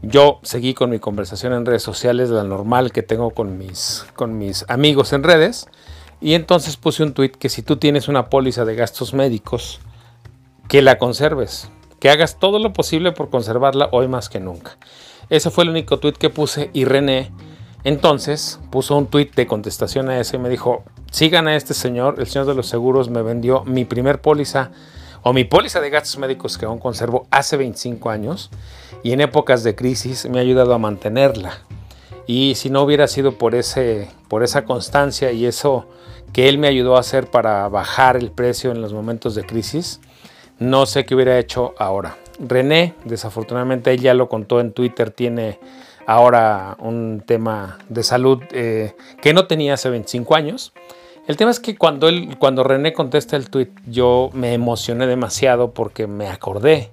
Yo 0.00 0.40
seguí 0.42 0.74
con 0.74 0.90
mi 0.90 0.98
conversación 0.98 1.52
en 1.52 1.66
redes 1.66 1.82
sociales, 1.82 2.30
la 2.30 2.44
normal 2.44 2.92
que 2.92 3.02
tengo 3.02 3.30
con 3.30 3.58
mis, 3.58 4.06
con 4.14 4.38
mis 4.38 4.64
amigos 4.68 5.12
en 5.12 5.22
redes. 5.22 5.66
Y 6.20 6.34
entonces 6.34 6.76
puse 6.76 7.02
un 7.02 7.14
tweet 7.14 7.30
que 7.30 7.48
si 7.48 7.62
tú 7.62 7.76
tienes 7.76 8.08
una 8.08 8.28
póliza 8.30 8.64
de 8.64 8.74
gastos 8.74 9.14
médicos, 9.14 9.80
que 10.68 10.82
la 10.82 10.98
conserves, 10.98 11.70
que 12.00 12.10
hagas 12.10 12.38
todo 12.38 12.58
lo 12.58 12.72
posible 12.72 13.12
por 13.12 13.30
conservarla 13.30 13.88
hoy 13.92 14.08
más 14.08 14.28
que 14.28 14.40
nunca. 14.40 14.78
Ese 15.30 15.50
fue 15.50 15.64
el 15.64 15.70
único 15.70 15.98
tweet 15.98 16.14
que 16.14 16.30
puse 16.30 16.70
y 16.72 16.84
René 16.84 17.30
entonces 17.84 18.60
puso 18.70 18.96
un 18.96 19.06
tweet 19.06 19.30
de 19.36 19.46
contestación 19.46 20.08
a 20.08 20.18
ese 20.18 20.36
y 20.36 20.38
me 20.40 20.48
dijo, 20.48 20.84
sigan 21.12 21.46
a 21.48 21.54
este 21.54 21.74
señor, 21.74 22.16
el 22.18 22.26
señor 22.26 22.46
de 22.46 22.54
los 22.54 22.66
seguros 22.66 23.10
me 23.10 23.22
vendió 23.22 23.62
mi 23.64 23.84
primer 23.84 24.22
póliza 24.22 24.70
o 25.22 25.34
mi 25.34 25.44
póliza 25.44 25.80
de 25.80 25.90
gastos 25.90 26.18
médicos 26.18 26.56
que 26.56 26.64
aún 26.64 26.78
conservo 26.78 27.26
hace 27.30 27.58
25 27.58 28.08
años 28.08 28.50
y 29.02 29.12
en 29.12 29.20
épocas 29.20 29.62
de 29.62 29.74
crisis 29.74 30.26
me 30.28 30.38
ha 30.38 30.42
ayudado 30.42 30.72
a 30.72 30.78
mantenerla. 30.78 31.58
Y 32.26 32.54
si 32.54 32.70
no 32.70 32.82
hubiera 32.82 33.06
sido 33.06 33.36
por, 33.36 33.54
ese, 33.54 34.10
por 34.28 34.42
esa 34.42 34.64
constancia 34.64 35.30
y 35.32 35.44
eso 35.44 35.86
que 36.32 36.48
él 36.48 36.56
me 36.56 36.68
ayudó 36.68 36.96
a 36.96 37.00
hacer 37.00 37.30
para 37.30 37.68
bajar 37.68 38.16
el 38.16 38.30
precio 38.30 38.72
en 38.72 38.80
los 38.80 38.94
momentos 38.94 39.34
de 39.34 39.44
crisis, 39.44 40.00
no 40.58 40.86
sé 40.86 41.04
qué 41.04 41.14
hubiera 41.14 41.38
hecho 41.38 41.74
ahora. 41.78 42.16
René, 42.38 42.94
desafortunadamente, 43.04 43.92
él 43.92 44.00
ya 44.00 44.14
lo 44.14 44.28
contó 44.28 44.60
en 44.60 44.72
Twitter, 44.72 45.10
tiene 45.10 45.58
ahora 46.06 46.76
un 46.78 47.22
tema 47.24 47.78
de 47.88 48.02
salud 48.02 48.42
eh, 48.50 48.94
que 49.20 49.32
no 49.32 49.46
tenía 49.46 49.74
hace 49.74 49.88
25 49.90 50.34
años. 50.34 50.72
El 51.26 51.36
tema 51.36 51.50
es 51.50 51.60
que 51.60 51.76
cuando, 51.76 52.08
él, 52.08 52.36
cuando 52.38 52.64
René 52.64 52.92
contesta 52.92 53.36
el 53.36 53.48
tweet, 53.48 53.70
yo 53.86 54.30
me 54.34 54.52
emocioné 54.52 55.06
demasiado 55.06 55.70
porque 55.70 56.06
me 56.06 56.28
acordé. 56.28 56.90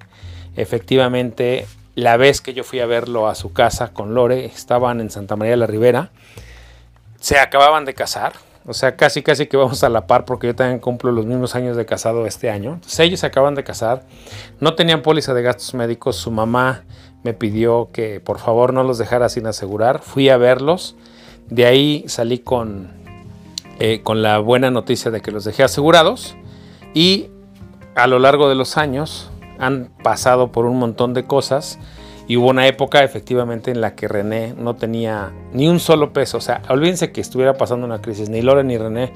Efectivamente, 0.55 1.65
la 1.95 2.17
vez 2.17 2.39
que 2.41 2.53
yo 2.53 2.63
fui 2.63 2.79
a 2.79 2.85
verlo 2.85 3.27
a 3.27 3.35
su 3.35 3.51
casa 3.51 3.89
con 3.91 4.13
Lore, 4.13 4.45
estaban 4.45 5.01
en 5.01 5.09
Santa 5.09 5.35
María 5.35 5.51
de 5.51 5.57
la 5.57 5.67
Ribera, 5.67 6.11
se 7.19 7.39
acababan 7.39 7.83
de 7.85 7.93
casar, 7.93 8.33
o 8.65 8.73
sea, 8.73 8.95
casi 8.95 9.21
casi 9.21 9.47
que 9.47 9.57
vamos 9.57 9.83
a 9.83 9.89
la 9.89 10.07
par 10.07 10.25
porque 10.25 10.47
yo 10.47 10.55
también 10.55 10.79
cumplo 10.79 11.11
los 11.11 11.25
mismos 11.25 11.55
años 11.55 11.75
de 11.75 11.85
casado 11.85 12.25
este 12.25 12.49
año. 12.49 12.73
Entonces, 12.73 12.99
ellos 12.99 13.19
se 13.19 13.27
acaban 13.27 13.55
de 13.55 13.63
casar, 13.63 14.03
no 14.59 14.75
tenían 14.75 15.01
póliza 15.01 15.33
de 15.33 15.41
gastos 15.41 15.73
médicos, 15.73 16.15
su 16.15 16.31
mamá 16.31 16.83
me 17.23 17.33
pidió 17.33 17.89
que 17.91 18.19
por 18.19 18.39
favor 18.39 18.73
no 18.73 18.83
los 18.83 18.97
dejara 18.97 19.29
sin 19.29 19.47
asegurar, 19.47 20.01
fui 20.01 20.29
a 20.29 20.37
verlos, 20.37 20.95
de 21.49 21.65
ahí 21.65 22.03
salí 22.07 22.39
con, 22.39 22.89
eh, 23.79 24.01
con 24.03 24.21
la 24.21 24.39
buena 24.39 24.71
noticia 24.71 25.11
de 25.11 25.21
que 25.21 25.31
los 25.31 25.43
dejé 25.43 25.63
asegurados. 25.63 26.35
Y 26.93 27.29
a 27.95 28.07
lo 28.07 28.19
largo 28.19 28.49
de 28.49 28.55
los 28.55 28.77
años 28.77 29.29
han 29.59 29.89
pasado 30.03 30.51
por 30.51 30.65
un 30.65 30.79
montón 30.79 31.13
de 31.13 31.25
cosas 31.25 31.77
y 32.27 32.37
hubo 32.37 32.49
una 32.49 32.67
época 32.67 33.03
efectivamente 33.03 33.71
en 33.71 33.81
la 33.81 33.95
que 33.95 34.07
René 34.07 34.53
no 34.57 34.75
tenía 34.75 35.31
ni 35.53 35.67
un 35.67 35.79
solo 35.79 36.13
peso. 36.13 36.37
O 36.37 36.41
sea, 36.41 36.61
olvídense 36.69 37.11
que 37.11 37.21
estuviera 37.21 37.55
pasando 37.55 37.85
una 37.85 38.01
crisis. 38.01 38.29
Ni 38.29 38.41
Lore 38.41 38.63
ni 38.63 38.77
René 38.77 39.11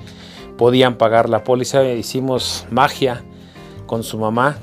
podían 0.58 0.98
pagar 0.98 1.30
la 1.30 1.44
póliza. 1.44 1.84
Hicimos 1.84 2.66
magia 2.70 3.24
con 3.86 4.04
su 4.04 4.18
mamá 4.18 4.58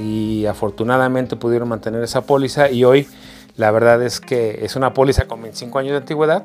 y 0.00 0.46
afortunadamente 0.46 1.36
pudieron 1.36 1.68
mantener 1.68 2.02
esa 2.02 2.26
póliza. 2.26 2.70
Y 2.70 2.84
hoy 2.84 3.08
la 3.56 3.70
verdad 3.70 4.02
es 4.02 4.20
que 4.20 4.64
es 4.64 4.76
una 4.76 4.92
póliza 4.92 5.26
con 5.26 5.42
25 5.42 5.78
años 5.78 5.92
de 5.92 5.98
antigüedad. 5.98 6.44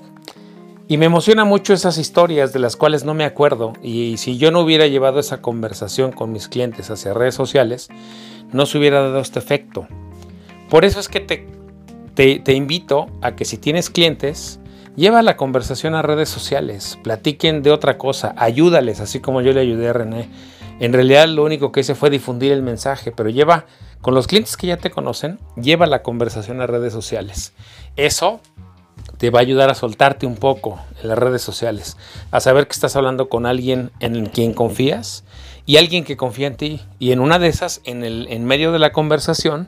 Y 0.87 0.97
me 0.97 1.05
emociona 1.05 1.45
mucho 1.45 1.73
esas 1.73 1.97
historias 1.97 2.51
de 2.51 2.59
las 2.59 2.75
cuales 2.75 3.05
no 3.05 3.13
me 3.13 3.23
acuerdo. 3.23 3.73
Y 3.81 4.17
si 4.17 4.37
yo 4.37 4.51
no 4.51 4.61
hubiera 4.61 4.87
llevado 4.87 5.19
esa 5.19 5.41
conversación 5.41 6.11
con 6.11 6.31
mis 6.31 6.47
clientes 6.47 6.89
hacia 6.89 7.13
redes 7.13 7.35
sociales, 7.35 7.87
no 8.51 8.65
se 8.65 8.77
hubiera 8.77 9.01
dado 9.01 9.19
este 9.19 9.39
efecto. 9.39 9.87
Por 10.71 10.85
eso 10.85 11.01
es 11.01 11.09
que 11.09 11.19
te, 11.19 11.45
te, 12.39 12.53
invito 12.53 13.07
a 13.21 13.35
que 13.35 13.43
si 13.43 13.57
tienes 13.57 13.89
clientes, 13.89 14.61
lleva 14.95 15.21
la 15.21 15.35
conversación 15.35 15.95
a 15.95 16.01
redes 16.01 16.29
sociales, 16.29 16.97
platiquen 17.03 17.61
de 17.61 17.71
otra 17.71 17.97
cosa, 17.97 18.33
ayúdales, 18.37 19.01
así 19.01 19.19
como 19.19 19.41
yo 19.41 19.51
le 19.51 19.59
ayudé 19.59 19.89
a 19.89 19.93
René. 19.93 20.29
En 20.79 20.93
realidad 20.93 21.27
lo 21.27 21.43
único 21.43 21.73
que 21.73 21.81
hice 21.81 21.93
fue 21.93 22.09
difundir 22.09 22.53
el 22.53 22.61
mensaje, 22.61 23.11
pero 23.11 23.27
lleva, 23.27 23.65
con 23.99 24.13
los 24.13 24.27
clientes 24.27 24.55
que 24.55 24.67
ya 24.67 24.77
te 24.77 24.91
conocen, 24.91 25.39
lleva 25.61 25.87
la 25.87 26.03
conversación 26.03 26.61
a 26.61 26.67
redes 26.67 26.93
sociales. 26.93 27.51
Eso 27.97 28.39
te 29.17 29.29
va 29.29 29.39
a 29.39 29.41
ayudar 29.41 29.69
a 29.69 29.75
soltarte 29.75 30.25
un 30.25 30.37
poco 30.37 30.79
en 31.01 31.09
las 31.09 31.19
redes 31.19 31.41
sociales, 31.41 31.97
a 32.31 32.39
saber 32.39 32.67
que 32.67 32.73
estás 32.73 32.95
hablando 32.95 33.27
con 33.27 33.45
alguien 33.45 33.91
en 33.99 34.25
quien 34.27 34.53
confías 34.53 35.25
y 35.65 35.75
alguien 35.75 36.05
que 36.05 36.15
confía 36.15 36.47
en 36.47 36.55
ti. 36.55 36.81
Y 36.97 37.11
en 37.11 37.19
una 37.19 37.39
de 37.39 37.49
esas, 37.49 37.81
en, 37.83 38.05
el, 38.05 38.27
en 38.29 38.45
medio 38.45 38.71
de 38.71 38.79
la 38.79 38.93
conversación, 38.93 39.67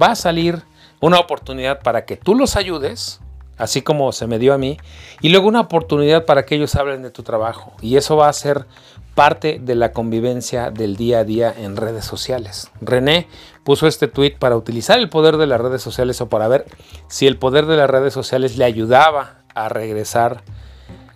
va 0.00 0.12
a 0.12 0.16
salir 0.16 0.62
una 1.00 1.18
oportunidad 1.18 1.80
para 1.80 2.04
que 2.04 2.16
tú 2.16 2.34
los 2.34 2.56
ayudes, 2.56 3.20
así 3.58 3.82
como 3.82 4.12
se 4.12 4.26
me 4.26 4.38
dio 4.38 4.54
a 4.54 4.58
mí, 4.58 4.78
y 5.20 5.28
luego 5.28 5.48
una 5.48 5.60
oportunidad 5.60 6.24
para 6.24 6.44
que 6.44 6.56
ellos 6.56 6.74
hablen 6.76 7.02
de 7.02 7.10
tu 7.10 7.22
trabajo. 7.22 7.72
Y 7.80 7.96
eso 7.96 8.16
va 8.16 8.28
a 8.28 8.32
ser 8.32 8.66
parte 9.14 9.60
de 9.62 9.74
la 9.74 9.92
convivencia 9.92 10.70
del 10.70 10.96
día 10.96 11.20
a 11.20 11.24
día 11.24 11.54
en 11.56 11.76
redes 11.76 12.04
sociales. 12.04 12.70
René 12.80 13.28
puso 13.62 13.86
este 13.86 14.08
tweet 14.08 14.36
para 14.38 14.56
utilizar 14.56 14.98
el 14.98 15.08
poder 15.08 15.36
de 15.36 15.46
las 15.46 15.60
redes 15.60 15.82
sociales 15.82 16.20
o 16.20 16.28
para 16.28 16.48
ver 16.48 16.66
si 17.08 17.26
el 17.26 17.38
poder 17.38 17.66
de 17.66 17.76
las 17.76 17.88
redes 17.88 18.12
sociales 18.12 18.56
le 18.56 18.64
ayudaba 18.64 19.38
a 19.54 19.68
regresar 19.68 20.42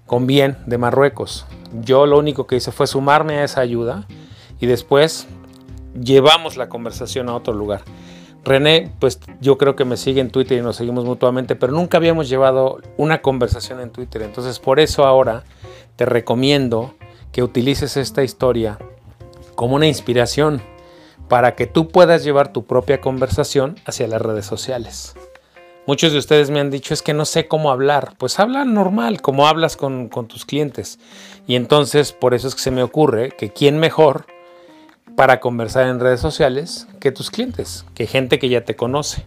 con 0.06 0.26
bien 0.26 0.56
de 0.66 0.78
Marruecos. 0.78 1.46
Yo 1.82 2.06
lo 2.06 2.18
único 2.18 2.46
que 2.46 2.56
hice 2.56 2.72
fue 2.72 2.86
sumarme 2.86 3.38
a 3.38 3.44
esa 3.44 3.60
ayuda 3.60 4.06
y 4.60 4.66
después 4.66 5.26
llevamos 6.00 6.56
la 6.56 6.68
conversación 6.68 7.28
a 7.28 7.34
otro 7.34 7.52
lugar. 7.52 7.82
René, 8.44 8.92
pues 8.98 9.20
yo 9.40 9.58
creo 9.58 9.76
que 9.76 9.84
me 9.84 9.96
sigue 9.96 10.20
en 10.20 10.30
Twitter 10.30 10.58
y 10.58 10.62
nos 10.62 10.76
seguimos 10.76 11.04
mutuamente, 11.04 11.56
pero 11.56 11.72
nunca 11.72 11.98
habíamos 11.98 12.28
llevado 12.28 12.78
una 12.96 13.20
conversación 13.20 13.80
en 13.80 13.90
Twitter. 13.90 14.22
Entonces 14.22 14.58
por 14.58 14.80
eso 14.80 15.04
ahora 15.04 15.44
te 15.96 16.06
recomiendo 16.06 16.94
que 17.32 17.42
utilices 17.42 17.96
esta 17.96 18.22
historia 18.22 18.78
como 19.54 19.76
una 19.76 19.86
inspiración 19.86 20.62
para 21.28 21.54
que 21.54 21.66
tú 21.66 21.88
puedas 21.88 22.24
llevar 22.24 22.52
tu 22.52 22.64
propia 22.64 23.00
conversación 23.00 23.76
hacia 23.84 24.08
las 24.08 24.22
redes 24.22 24.46
sociales. 24.46 25.14
Muchos 25.86 26.12
de 26.12 26.18
ustedes 26.18 26.50
me 26.50 26.60
han 26.60 26.70
dicho 26.70 26.92
es 26.92 27.02
que 27.02 27.14
no 27.14 27.24
sé 27.24 27.48
cómo 27.48 27.70
hablar. 27.70 28.12
Pues 28.18 28.38
habla 28.38 28.64
normal, 28.64 29.22
como 29.22 29.46
hablas 29.48 29.76
con, 29.76 30.08
con 30.08 30.28
tus 30.28 30.44
clientes. 30.44 30.98
Y 31.46 31.56
entonces 31.56 32.12
por 32.12 32.34
eso 32.34 32.46
es 32.48 32.54
que 32.54 32.60
se 32.60 32.70
me 32.70 32.82
ocurre 32.82 33.30
que 33.30 33.52
quién 33.52 33.78
mejor 33.78 34.26
para 35.18 35.40
conversar 35.40 35.88
en 35.88 35.98
redes 35.98 36.20
sociales 36.20 36.86
que 37.00 37.10
tus 37.10 37.32
clientes, 37.32 37.84
que 37.96 38.06
gente 38.06 38.38
que 38.38 38.48
ya 38.48 38.64
te 38.64 38.76
conoce. 38.76 39.26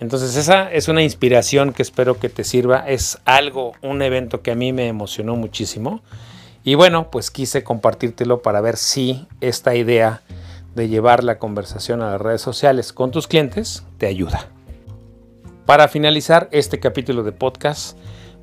Entonces 0.00 0.36
esa 0.36 0.72
es 0.72 0.88
una 0.88 1.02
inspiración 1.02 1.74
que 1.74 1.82
espero 1.82 2.18
que 2.18 2.30
te 2.30 2.44
sirva. 2.44 2.88
Es 2.88 3.18
algo, 3.26 3.74
un 3.82 4.00
evento 4.00 4.40
que 4.40 4.52
a 4.52 4.54
mí 4.54 4.72
me 4.72 4.88
emocionó 4.88 5.36
muchísimo. 5.36 6.00
Y 6.64 6.76
bueno, 6.76 7.10
pues 7.10 7.30
quise 7.30 7.62
compartírtelo 7.62 8.40
para 8.40 8.62
ver 8.62 8.78
si 8.78 9.26
esta 9.42 9.74
idea 9.74 10.22
de 10.74 10.88
llevar 10.88 11.22
la 11.22 11.38
conversación 11.38 12.00
a 12.00 12.12
las 12.12 12.22
redes 12.22 12.40
sociales 12.40 12.94
con 12.94 13.10
tus 13.10 13.28
clientes 13.28 13.84
te 13.98 14.06
ayuda. 14.06 14.48
Para 15.66 15.88
finalizar 15.88 16.48
este 16.52 16.80
capítulo 16.80 17.22
de 17.22 17.32
podcast, 17.32 17.98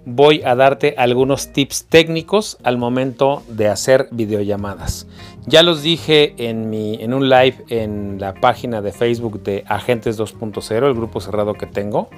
voy 0.05 0.43
a 0.43 0.55
darte 0.55 0.93
algunos 0.97 1.51
tips 1.51 1.85
técnicos 1.85 2.57
al 2.63 2.77
momento 2.77 3.41
de 3.47 3.67
hacer 3.67 4.07
videollamadas. 4.11 5.07
Ya 5.47 5.63
los 5.63 5.81
dije 5.81 6.35
en, 6.37 6.69
mi, 6.69 6.95
en 7.01 7.13
un 7.13 7.29
live 7.29 7.65
en 7.69 8.19
la 8.19 8.33
página 8.35 8.81
de 8.81 8.91
Facebook 8.91 9.41
de 9.43 9.63
Agentes 9.67 10.19
2.0, 10.19 10.87
el 10.87 10.93
grupo 10.93 11.19
cerrado 11.19 11.55
que 11.55 11.65
tengo. 11.65 12.09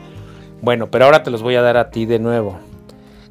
Bueno, 0.61 0.91
pero 0.91 1.05
ahora 1.05 1.23
te 1.23 1.31
los 1.31 1.41
voy 1.41 1.55
a 1.55 1.61
dar 1.61 1.77
a 1.77 1.89
ti 1.89 2.05
de 2.05 2.19
nuevo. 2.19 2.59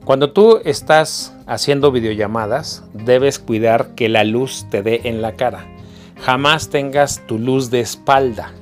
Cuando 0.04 0.32
tú 0.32 0.60
estás 0.64 1.36
haciendo 1.46 1.90
videollamadas, 1.90 2.84
debes 2.92 3.38
cuidar 3.38 3.94
que 3.94 4.08
la 4.08 4.24
luz 4.24 4.66
te 4.70 4.82
dé 4.82 5.02
en 5.04 5.20
la 5.20 5.32
cara. 5.32 5.66
Jamás 6.20 6.70
tengas 6.70 7.26
tu 7.26 7.38
luz 7.38 7.70
de 7.70 7.80
espalda, 7.80 8.52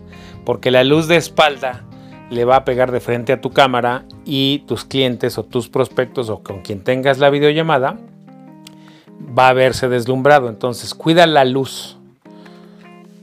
porque 0.45 0.71
la 0.71 0.83
luz 0.83 1.07
de 1.07 1.17
espalda 1.17 1.85
le 2.31 2.45
va 2.45 2.57
a 2.57 2.65
pegar 2.65 2.91
de 2.91 3.01
frente 3.01 3.33
a 3.33 3.41
tu 3.41 3.51
cámara 3.51 4.05
y 4.25 4.61
tus 4.67 4.85
clientes 4.85 5.39
o 5.39 5.45
tus 5.45 5.69
prospectos 5.69 6.31
o 6.31 6.43
con 6.43 6.63
quien 6.63 6.83
tengas 6.83 7.19
la 7.19 7.31
videollamada 7.31 7.99
va 9.37 9.49
a 9.49 9.53
verse 9.53 9.89
deslumbrado. 9.89 10.49
Entonces, 10.49 10.95
cuida 10.95 11.27
la 11.27 11.45
luz. 11.45 11.97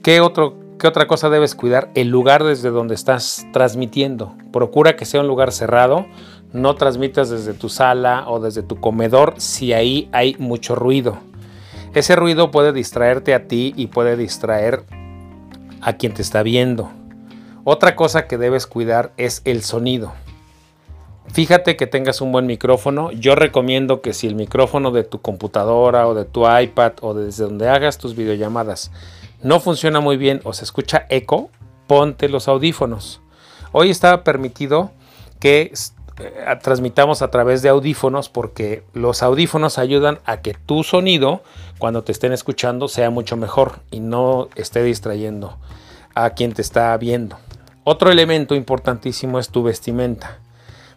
¿Qué, 0.04 0.22
otro, 0.22 0.56
¿Qué 0.80 0.88
otra 0.88 1.08
cosa 1.08 1.30
debes 1.30 1.56
cuidar? 1.56 1.90
El 1.96 2.10
lugar 2.10 2.44
desde 2.44 2.70
donde 2.70 2.96
estás 2.96 3.46
transmitiendo. 3.54 4.34
Procura 4.52 4.96
que 4.96 5.06
sea 5.06 5.22
un 5.22 5.28
lugar 5.28 5.52
cerrado. 5.52 6.06
No 6.54 6.76
transmitas 6.76 7.30
desde 7.30 7.54
tu 7.54 7.70
sala 7.70 8.26
o 8.28 8.40
desde 8.40 8.64
tu 8.64 8.78
comedor 8.78 9.36
si 9.38 9.74
ahí 9.74 10.10
hay 10.12 10.36
mucho 10.38 10.76
ruido. 10.76 11.18
Ese 11.94 12.16
ruido 12.16 12.52
puede 12.52 12.74
distraerte 12.74 13.34
a 13.34 13.48
ti 13.48 13.74
y 13.76 13.88
puede 13.88 14.18
distraer 14.18 14.84
a 15.82 15.94
quien 15.94 16.14
te 16.14 16.22
está 16.22 16.44
viendo. 16.44 16.90
Otra 17.64 17.96
cosa 17.96 18.28
que 18.28 18.38
debes 18.38 18.66
cuidar 18.66 19.12
es 19.18 19.42
el 19.46 19.62
sonido. 19.62 20.14
Fíjate 21.34 21.78
que 21.78 21.88
tengas 21.88 22.20
un 22.20 22.34
buen 22.34 22.46
micrófono. 22.46 23.12
Yo 23.12 23.36
recomiendo 23.36 24.02
que 24.02 24.12
si 24.12 24.28
el 24.28 24.36
micrófono 24.36 24.92
de 24.92 25.06
tu 25.06 25.22
computadora 25.22 26.06
o 26.08 26.14
de 26.14 26.26
tu 26.26 26.44
iPad 26.50 26.94
o 27.00 27.14
desde 27.14 27.46
donde 27.46 27.70
hagas 27.70 27.98
tus 27.98 28.16
videollamadas 28.16 28.92
no 29.42 29.62
funciona 29.62 30.02
muy 30.02 30.18
bien 30.18 30.42
o 30.44 30.52
se 30.52 30.66
escucha 30.66 31.06
eco, 31.10 31.50
ponte 31.88 32.28
los 32.28 32.50
audífonos. 32.50 33.22
Hoy 33.72 33.90
está 33.90 34.26
permitido 34.26 34.92
que 35.40 35.72
eh, 36.20 36.58
transmitamos 36.62 37.22
a 37.22 37.32
través 37.32 37.62
de 37.62 37.70
audífonos 37.70 38.28
porque 38.28 38.84
los 38.94 39.24
audífonos 39.24 39.78
ayudan 39.78 40.20
a 40.26 40.42
que 40.42 40.54
tu 40.54 40.84
sonido 40.84 41.44
cuando 41.80 42.04
te 42.04 42.12
estén 42.12 42.34
escuchando 42.34 42.90
sea 42.90 43.10
mucho 43.10 43.38
mejor 43.38 43.80
y 43.90 44.02
no 44.02 44.50
esté 44.56 44.84
distrayendo 44.84 45.58
a 46.14 46.32
quien 46.32 46.52
te 46.52 46.62
está 46.62 46.96
viendo. 46.98 47.38
Otro 47.86 48.12
elemento 48.12 48.54
importantísimo 48.54 49.40
es 49.40 49.50
tu 49.50 49.64
vestimenta. 49.64 50.40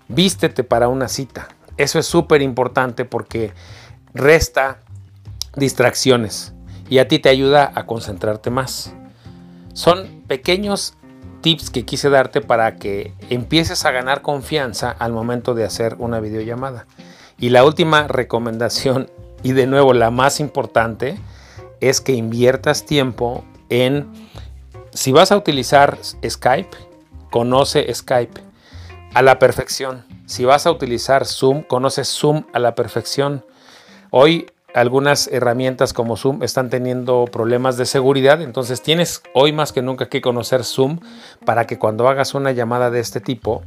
Vístete 0.09 0.65
para 0.65 0.89
una 0.89 1.09
cita. 1.09 1.49
Eso 1.77 1.99
es 1.99 2.07
súper 2.07 2.43
importante 2.43 3.05
porque 3.05 3.53
resta 4.13 4.79
distracciones 5.57 6.53
y 6.89 6.99
a 6.99 7.09
ti 7.09 7.19
te 7.19 7.29
ayuda 7.29 7.73
a 7.75 7.87
concentrarte 7.87 8.51
más. 8.51 8.95
Son 9.73 10.23
pequeños 10.29 10.95
tips 11.41 11.71
que 11.71 11.85
quise 11.85 12.11
darte 12.11 12.41
para 12.41 12.77
que 12.77 13.13
empieces 13.29 13.85
a 13.85 13.91
ganar 13.91 14.23
confianza 14.23 14.91
al 14.91 15.13
momento 15.13 15.55
de 15.55 15.65
hacer 15.65 15.97
una 15.99 16.21
videollamada. 16.21 16.87
Y 17.39 17.51
la 17.51 17.65
última 17.65 18.07
recomendación, 18.07 19.11
y 19.43 19.53
de 19.53 19.67
nuevo 19.67 19.93
la 19.93 20.11
más 20.11 20.41
importante, 20.41 21.19
es 21.81 22.01
que 22.01 22.13
inviertas 22.13 22.87
tiempo 22.87 23.45
en 23.69 24.07
si 24.93 25.13
vas 25.13 25.33
a 25.33 25.37
utilizar 25.37 25.99
Skype, 26.27 26.77
conoce 27.31 27.93
Skype 27.93 28.41
a 29.15 29.23
la 29.23 29.39
perfección. 29.39 30.05
Si 30.27 30.45
vas 30.45 30.67
a 30.67 30.73
utilizar 30.73 31.25
Zoom, 31.25 31.63
conoce 31.63 32.05
Zoom 32.05 32.45
a 32.53 32.59
la 32.59 32.75
perfección. 32.75 33.45
Hoy 34.11 34.47
algunas 34.75 35.29
herramientas 35.29 35.93
como 35.93 36.17
Zoom 36.17 36.43
están 36.43 36.69
teniendo 36.69 37.27
problemas 37.27 37.77
de 37.77 37.87
seguridad, 37.87 38.43
entonces 38.43 38.83
tienes 38.83 39.23
hoy 39.33 39.53
más 39.53 39.73
que 39.73 39.83
nunca 39.83 40.09
que 40.09 40.21
conocer 40.21 40.65
Zoom 40.65 40.99
para 41.45 41.67
que 41.67 41.79
cuando 41.79 42.09
hagas 42.09 42.35
una 42.35 42.51
llamada 42.51 42.91
de 42.91 42.99
este 42.99 43.21
tipo 43.21 43.63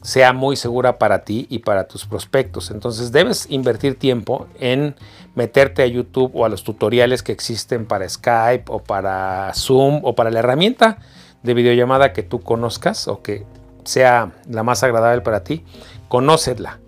sea 0.00 0.32
muy 0.32 0.56
segura 0.56 0.98
para 0.98 1.24
ti 1.24 1.46
y 1.50 1.58
para 1.58 1.88
tus 1.88 2.06
prospectos. 2.06 2.70
Entonces 2.70 3.12
debes 3.12 3.46
invertir 3.50 3.98
tiempo 3.98 4.46
en 4.58 4.94
meterte 5.34 5.82
a 5.82 5.86
YouTube 5.86 6.30
o 6.34 6.46
a 6.46 6.48
los 6.48 6.64
tutoriales 6.64 7.22
que 7.22 7.32
existen 7.32 7.84
para 7.84 8.08
Skype 8.08 8.64
o 8.68 8.78
para 8.78 9.52
Zoom 9.54 10.00
o 10.04 10.14
para 10.14 10.30
la 10.30 10.38
herramienta 10.38 10.98
de 11.42 11.54
videollamada 11.54 12.12
que 12.12 12.22
tú 12.22 12.40
conozcas 12.40 13.08
o 13.08 13.20
que 13.20 13.44
sea 13.86 14.32
la 14.48 14.62
más 14.62 14.82
agradable 14.82 15.22
para 15.22 15.42
ti, 15.42 15.64
conócedla. 16.08 16.80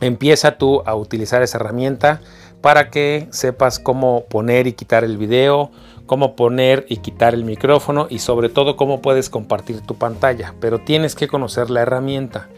Empieza 0.00 0.58
tú 0.58 0.82
a 0.86 0.94
utilizar 0.94 1.42
esa 1.42 1.58
herramienta 1.58 2.20
para 2.60 2.90
que 2.90 3.28
sepas 3.30 3.78
cómo 3.78 4.24
poner 4.24 4.66
y 4.66 4.72
quitar 4.72 5.04
el 5.04 5.18
video, 5.18 5.70
cómo 6.06 6.34
poner 6.36 6.86
y 6.88 6.98
quitar 6.98 7.34
el 7.34 7.44
micrófono 7.44 8.06
y 8.08 8.20
sobre 8.20 8.48
todo 8.48 8.76
cómo 8.76 9.02
puedes 9.02 9.28
compartir 9.30 9.82
tu 9.82 9.96
pantalla. 9.96 10.54
Pero 10.60 10.80
tienes 10.80 11.14
que 11.14 11.28
conocer 11.28 11.70
la 11.70 11.82
herramienta. 11.82 12.48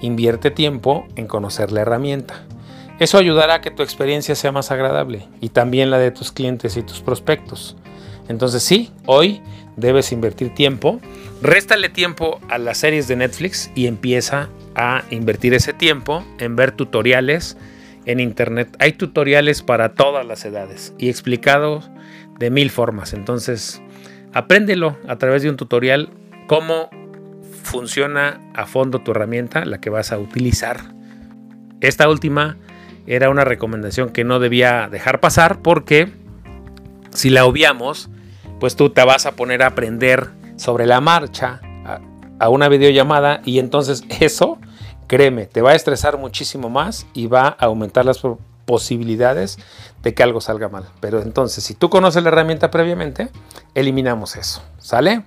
Invierte 0.00 0.50
tiempo 0.50 1.06
en 1.16 1.26
conocer 1.26 1.72
la 1.72 1.80
herramienta. 1.80 2.44
Eso 2.98 3.18
ayudará 3.18 3.54
a 3.54 3.60
que 3.60 3.70
tu 3.70 3.82
experiencia 3.82 4.34
sea 4.34 4.52
más 4.52 4.70
agradable 4.70 5.28
y 5.40 5.48
también 5.48 5.90
la 5.90 5.98
de 5.98 6.10
tus 6.10 6.30
clientes 6.30 6.76
y 6.76 6.82
tus 6.82 7.00
prospectos. 7.00 7.76
Entonces 8.28 8.62
sí, 8.62 8.92
hoy 9.06 9.42
debes 9.76 10.12
invertir 10.12 10.54
tiempo. 10.54 11.00
Réstale 11.42 11.88
tiempo 11.88 12.40
a 12.48 12.58
las 12.58 12.78
series 12.78 13.08
de 13.08 13.16
Netflix 13.16 13.70
y 13.74 13.86
empieza 13.86 14.48
a 14.74 15.04
invertir 15.10 15.54
ese 15.54 15.72
tiempo 15.72 16.24
en 16.38 16.56
ver 16.56 16.72
tutoriales 16.72 17.56
en 18.06 18.20
internet. 18.20 18.74
Hay 18.78 18.92
tutoriales 18.92 19.62
para 19.62 19.94
todas 19.94 20.26
las 20.26 20.44
edades 20.44 20.94
y 20.98 21.08
explicados 21.08 21.90
de 22.38 22.50
mil 22.50 22.70
formas. 22.70 23.12
Entonces, 23.12 23.82
apréndelo 24.32 24.96
a 25.06 25.16
través 25.16 25.42
de 25.42 25.50
un 25.50 25.56
tutorial 25.56 26.10
cómo 26.46 26.90
funciona 27.62 28.40
a 28.54 28.66
fondo 28.66 29.00
tu 29.00 29.12
herramienta, 29.12 29.64
la 29.64 29.80
que 29.80 29.90
vas 29.90 30.12
a 30.12 30.18
utilizar. 30.18 30.94
Esta 31.80 32.08
última 32.08 32.56
era 33.06 33.30
una 33.30 33.44
recomendación 33.44 34.10
que 34.10 34.24
no 34.24 34.38
debía 34.38 34.88
dejar 34.90 35.20
pasar 35.20 35.60
porque 35.60 36.08
si 37.10 37.30
la 37.30 37.44
obviamos, 37.44 38.10
pues 38.60 38.76
tú 38.76 38.90
te 38.90 39.04
vas 39.04 39.26
a 39.26 39.32
poner 39.32 39.62
a 39.62 39.68
aprender 39.68 40.30
sobre 40.56 40.86
la 40.86 41.00
marcha 41.00 41.60
a, 41.84 42.00
a 42.38 42.48
una 42.48 42.68
videollamada 42.68 43.40
y 43.44 43.58
entonces 43.58 44.04
eso, 44.20 44.58
créeme, 45.06 45.46
te 45.46 45.62
va 45.62 45.70
a 45.70 45.74
estresar 45.74 46.18
muchísimo 46.18 46.70
más 46.70 47.06
y 47.14 47.26
va 47.26 47.56
a 47.58 47.66
aumentar 47.66 48.04
las 48.04 48.20
posibilidades 48.64 49.58
de 50.02 50.14
que 50.14 50.22
algo 50.22 50.40
salga 50.40 50.68
mal. 50.68 50.84
Pero 51.00 51.20
entonces, 51.20 51.64
si 51.64 51.74
tú 51.74 51.90
conoces 51.90 52.22
la 52.22 52.30
herramienta 52.30 52.70
previamente, 52.70 53.30
eliminamos 53.74 54.36
eso. 54.36 54.62
¿Sale? 54.78 55.24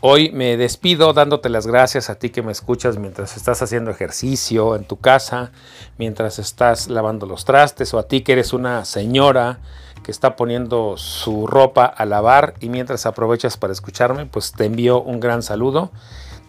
Hoy 0.00 0.30
me 0.32 0.58
despido 0.58 1.14
dándote 1.14 1.48
las 1.48 1.66
gracias 1.66 2.10
a 2.10 2.16
ti 2.16 2.28
que 2.28 2.42
me 2.42 2.52
escuchas 2.52 2.98
mientras 2.98 3.38
estás 3.38 3.62
haciendo 3.62 3.90
ejercicio 3.90 4.76
en 4.76 4.84
tu 4.84 4.98
casa, 4.98 5.50
mientras 5.96 6.38
estás 6.38 6.88
lavando 6.88 7.24
los 7.24 7.46
trastes 7.46 7.94
o 7.94 7.98
a 7.98 8.02
ti 8.06 8.20
que 8.20 8.32
eres 8.32 8.52
una 8.52 8.84
señora 8.84 9.60
que 10.04 10.12
está 10.12 10.36
poniendo 10.36 10.96
su 10.96 11.48
ropa 11.48 11.86
a 11.86 12.04
lavar 12.04 12.54
y 12.60 12.68
mientras 12.68 13.06
aprovechas 13.06 13.56
para 13.56 13.72
escucharme, 13.72 14.26
pues 14.26 14.52
te 14.52 14.66
envío 14.66 15.02
un 15.02 15.18
gran 15.18 15.42
saludo. 15.42 15.90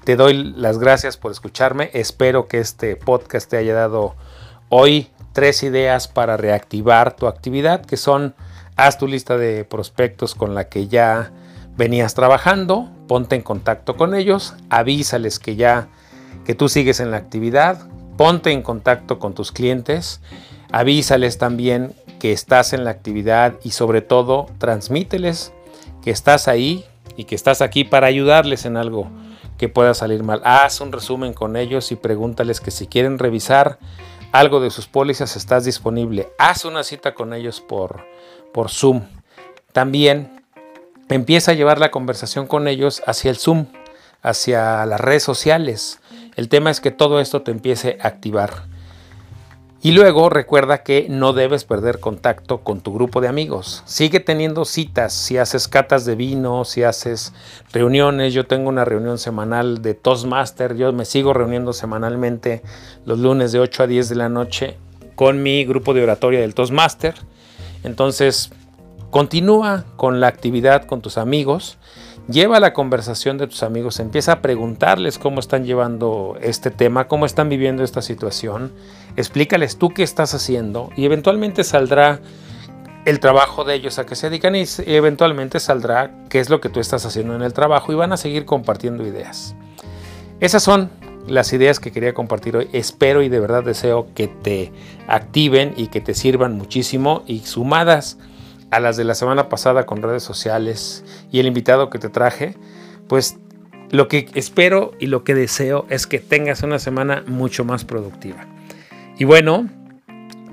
Te 0.03 0.15
doy 0.15 0.35
las 0.35 0.77
gracias 0.77 1.17
por 1.17 1.31
escucharme. 1.31 1.89
Espero 1.93 2.47
que 2.47 2.59
este 2.59 2.95
podcast 2.95 3.49
te 3.49 3.57
haya 3.57 3.73
dado 3.73 4.13
hoy 4.69 5.09
tres 5.33 5.63
ideas 5.63 6.07
para 6.07 6.37
reactivar 6.37 7.15
tu 7.15 7.27
actividad, 7.27 7.83
que 7.83 7.97
son 7.97 8.35
haz 8.75 8.97
tu 8.97 9.07
lista 9.07 9.37
de 9.37 9.63
prospectos 9.63 10.35
con 10.35 10.53
la 10.53 10.69
que 10.69 10.87
ya 10.87 11.31
venías 11.77 12.13
trabajando, 12.13 12.89
ponte 13.07 13.35
en 13.35 13.41
contacto 13.41 13.95
con 13.95 14.15
ellos, 14.15 14.53
avísales 14.69 15.39
que 15.39 15.55
ya 15.55 15.87
que 16.45 16.55
tú 16.55 16.69
sigues 16.69 16.99
en 16.99 17.11
la 17.11 17.17
actividad, 17.17 17.87
ponte 18.17 18.51
en 18.51 18.61
contacto 18.61 19.17
con 19.17 19.33
tus 19.33 19.51
clientes, 19.51 20.21
avísales 20.71 21.37
también 21.37 21.93
que 22.19 22.31
estás 22.31 22.73
en 22.73 22.83
la 22.83 22.91
actividad 22.91 23.55
y 23.63 23.71
sobre 23.71 24.01
todo 24.01 24.47
transmíteles 24.57 25.53
que 26.01 26.11
estás 26.11 26.47
ahí 26.47 26.85
y 27.17 27.25
que 27.25 27.35
estás 27.35 27.61
aquí 27.61 27.83
para 27.83 28.07
ayudarles 28.07 28.65
en 28.65 28.77
algo 28.77 29.09
que 29.57 29.69
pueda 29.69 29.93
salir 29.93 30.23
mal. 30.23 30.41
Haz 30.43 30.81
un 30.81 30.91
resumen 30.91 31.33
con 31.33 31.55
ellos 31.55 31.91
y 31.91 31.95
pregúntales 31.95 32.59
que 32.59 32.71
si 32.71 32.87
quieren 32.87 33.19
revisar 33.19 33.79
algo 34.31 34.59
de 34.59 34.69
sus 34.69 34.87
pólizas 34.87 35.35
estás 35.35 35.65
disponible. 35.65 36.29
Haz 36.37 36.65
una 36.65 36.83
cita 36.83 37.13
con 37.13 37.33
ellos 37.33 37.61
por, 37.61 38.05
por 38.53 38.69
Zoom. 38.69 39.03
También 39.71 40.43
empieza 41.09 41.51
a 41.51 41.55
llevar 41.55 41.79
la 41.79 41.91
conversación 41.91 42.47
con 42.47 42.67
ellos 42.67 43.01
hacia 43.05 43.29
el 43.29 43.37
Zoom, 43.37 43.67
hacia 44.21 44.85
las 44.85 44.99
redes 44.99 45.23
sociales. 45.23 45.99
El 46.35 46.49
tema 46.49 46.69
es 46.69 46.81
que 46.81 46.91
todo 46.91 47.19
esto 47.19 47.43
te 47.43 47.51
empiece 47.51 47.97
a 48.01 48.07
activar. 48.07 48.65
Y 49.85 49.91
luego 49.91 50.29
recuerda 50.29 50.81
que 50.81 51.05
no 51.11 51.31
debes 51.31 51.63
perder 51.63 51.99
contacto 51.99 52.61
con 52.61 52.81
tu 52.81 52.91
grupo 52.91 53.21
de 53.21 53.27
amigos. 53.27 53.83
Sigue 53.85 54.19
teniendo 54.19 54.65
citas, 54.65 55.13
si 55.13 55.37
haces 55.37 55.67
catas 55.67 56.05
de 56.05 56.15
vino, 56.15 56.65
si 56.65 56.81
haces 56.81 57.33
reuniones. 57.71 58.33
Yo 58.33 58.47
tengo 58.47 58.67
una 58.67 58.83
reunión 58.83 59.19
semanal 59.19 59.83
de 59.83 59.93
Toastmaster. 59.93 60.75
Yo 60.75 60.91
me 60.91 61.05
sigo 61.05 61.33
reuniendo 61.33 61.71
semanalmente 61.71 62.63
los 63.05 63.19
lunes 63.19 63.51
de 63.51 63.59
8 63.59 63.83
a 63.83 63.85
10 63.85 64.09
de 64.09 64.15
la 64.15 64.27
noche 64.27 64.75
con 65.13 65.43
mi 65.43 65.65
grupo 65.65 65.93
de 65.93 66.01
oratoria 66.01 66.39
del 66.39 66.55
Toastmaster. 66.55 67.13
Entonces, 67.83 68.49
Continúa 69.15 69.85
con 69.95 70.19
la 70.19 70.27
actividad 70.27 70.83
con 70.83 71.01
tus 71.01 71.17
amigos, 71.17 71.77
lleva 72.27 72.59
la 72.59 72.73
conversación 72.73 73.37
de 73.37 73.47
tus 73.47 73.63
amigos, 73.63 73.99
empieza 73.99 74.33
a 74.33 74.41
preguntarles 74.41 75.19
cómo 75.19 75.39
están 75.39 75.65
llevando 75.65 76.37
este 76.41 76.71
tema, 76.71 77.07
cómo 77.07 77.25
están 77.25 77.49
viviendo 77.49 77.83
esta 77.83 78.01
situación, 78.01 78.71
explícales 79.15 79.77
tú 79.77 79.89
qué 79.89 80.03
estás 80.03 80.33
haciendo 80.33 80.89
y 80.95 81.05
eventualmente 81.05 81.63
saldrá 81.63 82.19
el 83.05 83.19
trabajo 83.19 83.63
de 83.63 83.75
ellos 83.75 83.99
a 83.99 84.05
que 84.05 84.15
se 84.15 84.29
dedican 84.29 84.55
y 84.55 84.65
eventualmente 84.87 85.59
saldrá 85.59 86.11
qué 86.29 86.39
es 86.39 86.49
lo 86.49 86.59
que 86.59 86.69
tú 86.69 86.79
estás 86.79 87.05
haciendo 87.05 87.35
en 87.35 87.43
el 87.43 87.53
trabajo 87.53 87.91
y 87.91 87.95
van 87.95 88.11
a 88.11 88.17
seguir 88.17 88.45
compartiendo 88.45 89.05
ideas. 89.05 89.55
Esas 90.39 90.63
son 90.63 90.89
las 91.27 91.53
ideas 91.53 91.79
que 91.79 91.91
quería 91.91 92.13
compartir 92.13 92.57
hoy. 92.57 92.67
Espero 92.73 93.21
y 93.21 93.29
de 93.29 93.39
verdad 93.39 93.63
deseo 93.63 94.07
que 94.15 94.27
te 94.27 94.71
activen 95.07 95.73
y 95.77 95.87
que 95.87 96.01
te 96.01 96.13
sirvan 96.13 96.57
muchísimo 96.57 97.23
y 97.27 97.39
sumadas 97.41 98.17
a 98.75 98.81
las 98.81 98.97
de 98.97 99.05
la 99.05 99.15
semana 99.15 99.47
pasada 99.47 99.85
con 99.85 100.01
redes 100.01 100.23
sociales 100.23 101.05
y 101.31 101.39
el 101.39 101.47
invitado 101.47 101.89
que 101.89 101.97
te 101.97 102.09
traje, 102.09 102.57
pues 103.07 103.37
lo 103.89 104.09
que 104.09 104.27
espero 104.33 104.91
y 104.99 105.05
lo 105.05 105.23
que 105.23 105.33
deseo 105.33 105.85
es 105.89 106.07
que 106.07 106.19
tengas 106.19 106.61
una 106.61 106.77
semana 106.77 107.23
mucho 107.25 107.63
más 107.63 107.85
productiva. 107.85 108.45
Y 109.17 109.23
bueno, 109.23 109.69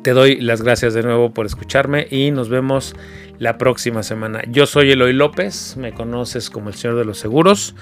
te 0.05 0.13
doy 0.13 0.41
las 0.41 0.63
gracias 0.63 0.95
de 0.95 1.03
nuevo 1.03 1.35
por 1.35 1.47
escucharme 1.47 2.07
y 2.13 2.31
nos 2.31 2.49
vemos 2.49 2.95
la 3.41 3.59
próxima 3.59 4.05
semana. 4.05 4.43
Yo 4.49 4.67
soy 4.67 4.93
Eloy 4.93 5.15
López, 5.15 5.77
me 5.77 5.93
conoces 5.93 6.49
como 6.49 6.69
el 6.69 6.77
Señor 6.77 6.97
de 6.99 7.05
los 7.05 7.19
Seguros, 7.19 7.75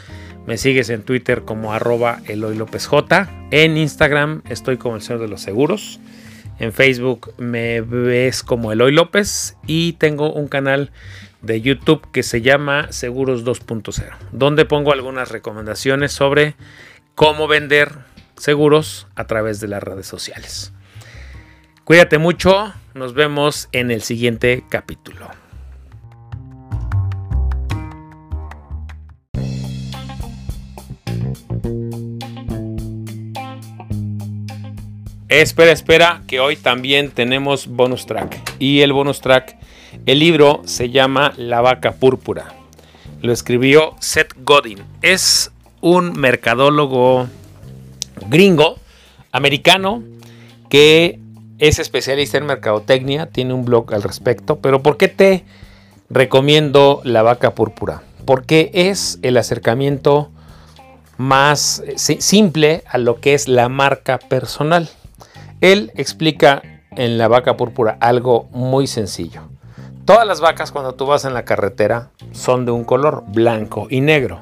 me 0.46 0.57
sigues 0.57 0.88
en 0.88 1.03
Twitter 1.03 1.42
como 1.42 1.74
arroba 1.74 2.20
Eloy 2.24 2.57
López 2.57 2.87
J, 2.87 3.29
en 3.50 3.76
Instagram 3.76 4.40
estoy 4.48 4.79
como 4.79 4.96
el 4.96 5.03
Señor 5.03 5.20
de 5.20 5.29
los 5.29 5.42
Seguros. 5.42 6.00
En 6.61 6.75
Facebook 6.75 7.33
me 7.38 7.81
ves 7.81 8.42
como 8.42 8.70
Eloy 8.70 8.92
López 8.92 9.57
y 9.66 9.94
tengo 9.94 10.31
un 10.31 10.46
canal 10.46 10.92
de 11.40 11.62
YouTube 11.62 12.07
que 12.12 12.23
se 12.23 12.42
llama 12.42 12.92
Seguros 12.92 13.46
2.0, 13.46 14.14
donde 14.31 14.66
pongo 14.66 14.92
algunas 14.92 15.31
recomendaciones 15.31 16.12
sobre 16.12 16.57
cómo 17.14 17.49
vender 17.49 17.92
seguros 18.37 19.09
a 19.14 19.27
través 19.27 19.61
de 19.61 19.68
las 19.68 19.83
redes 19.83 20.07
sociales. 20.07 20.75
Cuídate 21.85 22.18
mucho, 22.18 22.75
nos 22.92 23.14
vemos 23.14 23.70
en 23.73 23.90
el 23.90 24.03
siguiente 24.03 24.62
capítulo. 24.68 25.39
Espera, 35.31 35.71
espera, 35.71 36.23
que 36.27 36.40
hoy 36.40 36.57
también 36.57 37.12
tenemos 37.12 37.69
bonus 37.69 38.05
track. 38.05 38.37
Y 38.59 38.81
el 38.81 38.93
bonus 38.93 39.21
track, 39.21 39.57
el 40.05 40.19
libro 40.19 40.62
se 40.64 40.90
llama 40.90 41.33
La 41.37 41.61
vaca 41.61 41.93
púrpura. 41.93 42.53
Lo 43.23 43.33
escribió 43.33 43.95
Seth 44.01 44.35
Godin. 44.38 44.83
Es 45.03 45.53
un 45.81 46.19
mercadólogo 46.19 47.29
gringo, 48.29 48.81
americano, 49.31 50.03
que 50.69 51.21
es 51.61 51.79
especialista 51.79 52.37
en 52.37 52.47
mercadotecnia, 52.47 53.27
tiene 53.27 53.55
un 53.55 53.64
blog 53.64 53.95
al 53.95 54.03
respecto. 54.03 54.59
Pero 54.59 54.83
¿por 54.83 54.97
qué 54.97 55.07
te 55.07 55.45
recomiendo 56.09 57.03
La 57.05 57.23
vaca 57.23 57.55
púrpura? 57.55 58.03
Porque 58.25 58.73
es 58.75 59.21
el 59.23 59.37
acercamiento 59.37 60.33
más 61.19 61.85
eh, 61.87 61.95
simple 61.97 62.83
a 62.88 62.99
lo 62.99 63.21
que 63.21 63.35
es 63.35 63.47
la 63.47 63.69
marca 63.69 64.19
personal. 64.19 64.90
Él 65.61 65.92
explica 65.94 66.62
en 66.92 67.18
la 67.18 67.29
vaca 67.29 67.57
púrpura 67.57 67.99
algo 68.01 68.49
muy 68.53 68.87
sencillo. 68.87 69.42
Todas 70.05 70.27
las 70.27 70.40
vacas 70.40 70.73
cuando 70.73 70.94
tú 70.94 71.07
vas 71.07 71.25
en 71.25 71.35
la 71.35 71.44
carretera 71.44 72.11
son 72.33 72.64
de 72.64 72.73
un 72.73 72.85
color 72.85 73.25
blanco 73.29 73.87
y 73.90 74.01
negro. 74.01 74.40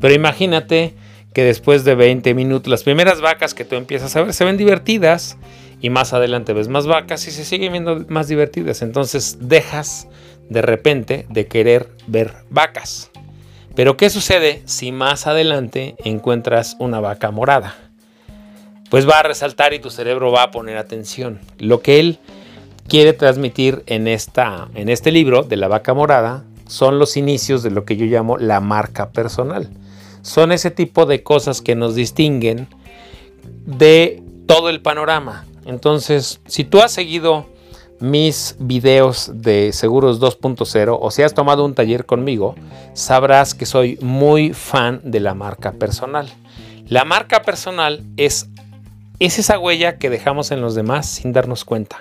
Pero 0.00 0.14
imagínate 0.14 0.94
que 1.32 1.44
después 1.44 1.84
de 1.84 1.94
20 1.94 2.34
minutos 2.34 2.70
las 2.70 2.84
primeras 2.84 3.20
vacas 3.20 3.54
que 3.54 3.64
tú 3.64 3.74
empiezas 3.74 4.14
a 4.14 4.22
ver 4.22 4.32
se 4.32 4.44
ven 4.44 4.56
divertidas 4.56 5.36
y 5.80 5.90
más 5.90 6.12
adelante 6.12 6.52
ves 6.52 6.68
más 6.68 6.86
vacas 6.86 7.26
y 7.26 7.32
se 7.32 7.44
siguen 7.44 7.72
viendo 7.72 8.04
más 8.08 8.28
divertidas. 8.28 8.82
Entonces 8.82 9.38
dejas 9.40 10.08
de 10.48 10.62
repente 10.62 11.26
de 11.28 11.46
querer 11.46 11.90
ver 12.06 12.32
vacas. 12.48 13.10
Pero 13.74 13.96
¿qué 13.96 14.08
sucede 14.08 14.62
si 14.66 14.92
más 14.92 15.26
adelante 15.26 15.96
encuentras 16.04 16.76
una 16.78 17.00
vaca 17.00 17.32
morada? 17.32 17.74
Pues 18.94 19.08
va 19.08 19.18
a 19.18 19.22
resaltar 19.24 19.74
y 19.74 19.80
tu 19.80 19.90
cerebro 19.90 20.30
va 20.30 20.44
a 20.44 20.50
poner 20.52 20.76
atención. 20.76 21.40
Lo 21.58 21.82
que 21.82 21.98
él 21.98 22.20
quiere 22.86 23.12
transmitir 23.12 23.82
en, 23.86 24.06
esta, 24.06 24.68
en 24.76 24.88
este 24.88 25.10
libro 25.10 25.42
de 25.42 25.56
la 25.56 25.66
vaca 25.66 25.94
morada 25.94 26.44
son 26.68 27.00
los 27.00 27.16
inicios 27.16 27.64
de 27.64 27.72
lo 27.72 27.84
que 27.84 27.96
yo 27.96 28.06
llamo 28.06 28.38
la 28.38 28.60
marca 28.60 29.10
personal. 29.10 29.68
Son 30.22 30.52
ese 30.52 30.70
tipo 30.70 31.06
de 31.06 31.24
cosas 31.24 31.60
que 31.60 31.74
nos 31.74 31.96
distinguen 31.96 32.68
de 33.66 34.22
todo 34.46 34.68
el 34.68 34.80
panorama. 34.80 35.44
Entonces, 35.66 36.40
si 36.46 36.62
tú 36.62 36.78
has 36.78 36.92
seguido 36.92 37.46
mis 37.98 38.54
videos 38.60 39.32
de 39.34 39.72
Seguros 39.72 40.20
2.0 40.20 40.98
o 41.00 41.10
si 41.10 41.22
has 41.22 41.34
tomado 41.34 41.64
un 41.64 41.74
taller 41.74 42.06
conmigo, 42.06 42.54
sabrás 42.92 43.54
que 43.54 43.66
soy 43.66 43.98
muy 44.00 44.52
fan 44.52 45.00
de 45.02 45.18
la 45.18 45.34
marca 45.34 45.72
personal. 45.72 46.32
La 46.86 47.06
marca 47.06 47.42
personal 47.42 48.02
es, 48.18 48.50
es 49.18 49.38
esa 49.38 49.58
huella 49.58 49.98
que 49.98 50.10
dejamos 50.10 50.50
en 50.50 50.60
los 50.60 50.74
demás 50.74 51.06
sin 51.06 51.32
darnos 51.32 51.64
cuenta. 51.64 51.98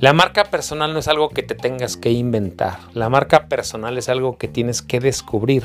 La 0.00 0.12
marca 0.12 0.44
personal 0.44 0.92
no 0.92 0.98
es 0.98 1.08
algo 1.08 1.30
que 1.30 1.42
te 1.42 1.54
tengas 1.54 1.96
que 1.96 2.10
inventar. 2.10 2.78
La 2.92 3.08
marca 3.08 3.46
personal 3.46 3.96
es 3.96 4.08
algo 4.08 4.36
que 4.36 4.48
tienes 4.48 4.82
que 4.82 5.00
descubrir. 5.00 5.64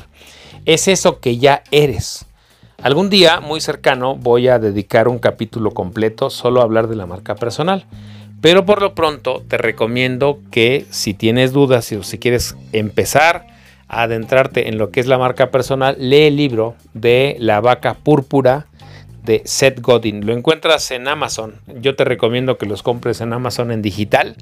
Es 0.66 0.88
eso 0.88 1.20
que 1.20 1.38
ya 1.38 1.64
eres. 1.72 2.26
Algún 2.82 3.10
día 3.10 3.42
muy 3.42 3.60
cercano 3.60 4.16
voy 4.16 4.48
a 4.48 4.60
dedicar 4.60 5.10
un 5.10 5.20
capítulo 5.20 5.72
completo 5.72 6.30
solo 6.30 6.62
a 6.62 6.64
hablar 6.64 6.88
de 6.88 6.96
la 6.96 7.06
marca 7.06 7.36
personal. 7.36 7.86
Pero 8.40 8.66
por 8.66 8.82
lo 8.82 8.96
pronto 8.96 9.44
te 9.46 9.58
recomiendo 9.58 10.40
que 10.50 10.86
si 10.90 11.14
tienes 11.14 11.52
dudas 11.52 11.92
o 11.92 12.04
si 12.04 12.20
quieres 12.20 12.56
empezar 12.72 13.48
a 13.90 14.04
adentrarte 14.04 14.70
en 14.70 14.78
lo 14.78 14.92
que 14.92 15.02
es 15.02 15.08
la 15.08 15.18
marca 15.18 15.52
personal, 15.52 15.98
lee 16.00 16.28
el 16.28 16.38
libro 16.38 16.76
de 16.94 17.36
La 17.40 17.60
vaca 17.60 17.96
púrpura 17.96 18.68
de 19.24 19.42
Seth 19.46 19.82
Godin. 19.82 20.26
Lo 20.26 20.34
encuentras 20.34 20.92
en 20.92 21.08
Amazon. 21.08 21.56
Yo 21.82 21.96
te 21.96 22.04
recomiendo 22.04 22.58
que 22.58 22.66
los 22.66 22.84
compres 22.84 23.22
en 23.22 23.34
Amazon 23.34 23.72
en 23.72 23.82
digital 23.82 24.36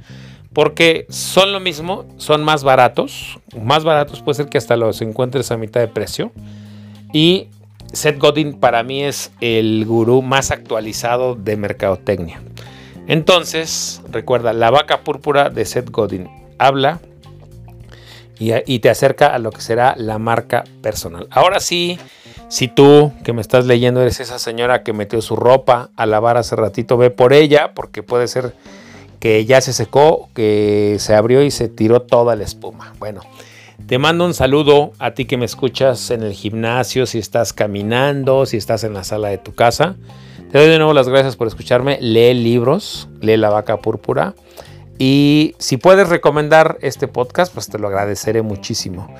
porque 0.57 1.05
son 1.09 1.53
lo 1.53 1.59
mismo, 1.59 2.05
son 2.17 2.43
más 2.43 2.63
baratos. 2.63 3.37
Más 3.61 3.83
baratos 3.83 4.21
puede 4.21 4.37
ser 4.37 4.47
que 4.47 4.57
hasta 4.57 4.75
los 4.75 5.03
encuentres 5.03 5.51
a 5.51 5.57
mitad 5.57 5.81
de 5.81 5.87
precio. 5.87 6.31
Y 7.13 7.49
Seth 7.93 8.17
Godin 8.17 8.59
para 8.59 8.81
mí 8.81 9.03
es 9.03 9.31
el 9.39 9.85
gurú 9.85 10.23
más 10.23 10.49
actualizado 10.49 11.35
de 11.35 11.57
mercadotecnia. 11.57 12.41
Entonces, 13.05 14.01
recuerda, 14.09 14.51
la 14.51 14.71
vaca 14.71 15.01
púrpura 15.01 15.51
de 15.51 15.63
Seth 15.63 15.91
Godin 15.91 16.27
habla 16.57 17.01
y, 18.39 18.51
y 18.65 18.79
te 18.79 18.89
acerca 18.89 19.27
a 19.27 19.37
lo 19.37 19.51
que 19.51 19.61
será 19.61 19.93
la 19.95 20.17
marca 20.17 20.63
personal. 20.81 21.27
Ahora 21.29 21.59
sí, 21.59 21.99
si 22.49 22.67
tú 22.67 23.11
que 23.23 23.33
me 23.33 23.41
estás 23.41 23.65
leyendo 23.65 24.01
eres 24.01 24.19
esa 24.19 24.39
señora 24.39 24.83
que 24.83 24.93
metió 24.93 25.21
su 25.21 25.35
ropa 25.35 25.89
a 25.95 26.05
lavar 26.05 26.37
hace 26.37 26.55
ratito, 26.55 26.97
ve 26.97 27.09
por 27.09 27.33
ella, 27.33 27.73
porque 27.73 28.03
puede 28.03 28.27
ser 28.27 28.53
que 29.19 29.45
ya 29.45 29.61
se 29.61 29.73
secó, 29.73 30.29
que 30.33 30.97
se 30.99 31.15
abrió 31.15 31.41
y 31.43 31.51
se 31.51 31.67
tiró 31.67 32.01
toda 32.01 32.35
la 32.35 32.43
espuma. 32.43 32.93
Bueno, 32.99 33.21
te 33.85 33.97
mando 33.97 34.25
un 34.25 34.33
saludo 34.33 34.91
a 34.99 35.11
ti 35.11 35.25
que 35.25 35.37
me 35.37 35.45
escuchas 35.45 36.11
en 36.11 36.23
el 36.23 36.33
gimnasio, 36.33 37.05
si 37.05 37.19
estás 37.19 37.53
caminando, 37.53 38.45
si 38.45 38.57
estás 38.57 38.83
en 38.83 38.93
la 38.93 39.03
sala 39.03 39.29
de 39.29 39.37
tu 39.37 39.53
casa. 39.53 39.95
Te 40.51 40.57
doy 40.57 40.69
de 40.69 40.77
nuevo 40.77 40.93
las 40.93 41.09
gracias 41.09 41.35
por 41.35 41.47
escucharme. 41.47 41.97
Lee 41.99 42.33
libros, 42.33 43.09
lee 43.21 43.37
La 43.37 43.49
Vaca 43.49 43.77
Púrpura. 43.77 44.33
Y 44.99 45.55
si 45.59 45.77
puedes 45.77 46.09
recomendar 46.09 46.77
este 46.81 47.07
podcast, 47.07 47.53
pues 47.53 47.69
te 47.69 47.77
lo 47.77 47.87
agradeceré 47.87 48.41
muchísimo. 48.41 49.13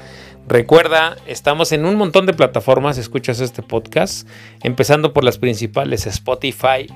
Recuerda, 0.48 1.18
estamos 1.28 1.72
en 1.72 1.86
un 1.86 1.96
montón 1.96 2.26
de 2.26 2.34
plataformas, 2.34 2.98
escuchas 2.98 3.42
este 3.42 3.62
podcast, 3.62 4.28
empezando 4.64 5.14
por 5.14 5.24
las 5.24 5.38
principales 5.38 6.08
Spotify 6.08 6.88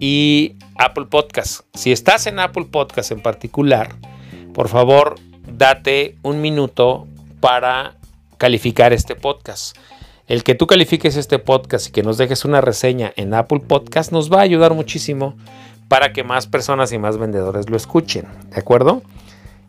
y 0.00 0.56
Apple 0.78 1.06
Podcast. 1.10 1.66
Si 1.74 1.92
estás 1.92 2.26
en 2.26 2.38
Apple 2.38 2.66
Podcast 2.70 3.12
en 3.12 3.20
particular, 3.20 3.94
por 4.54 4.68
favor, 4.68 5.16
date 5.46 6.16
un 6.22 6.40
minuto 6.40 7.06
para 7.40 7.96
calificar 8.38 8.92
este 8.92 9.14
podcast. 9.14 9.76
El 10.26 10.42
que 10.42 10.54
tú 10.54 10.66
califiques 10.66 11.16
este 11.16 11.38
podcast 11.38 11.88
y 11.88 11.92
que 11.92 12.02
nos 12.02 12.16
dejes 12.16 12.46
una 12.46 12.62
reseña 12.62 13.12
en 13.16 13.34
Apple 13.34 13.60
Podcast 13.60 14.10
nos 14.10 14.32
va 14.32 14.38
a 14.38 14.42
ayudar 14.42 14.72
muchísimo 14.72 15.36
para 15.88 16.12
que 16.12 16.24
más 16.24 16.46
personas 16.46 16.92
y 16.92 16.98
más 16.98 17.18
vendedores 17.18 17.70
lo 17.70 17.76
escuchen, 17.76 18.26
¿de 18.50 18.60
acuerdo? 18.60 19.02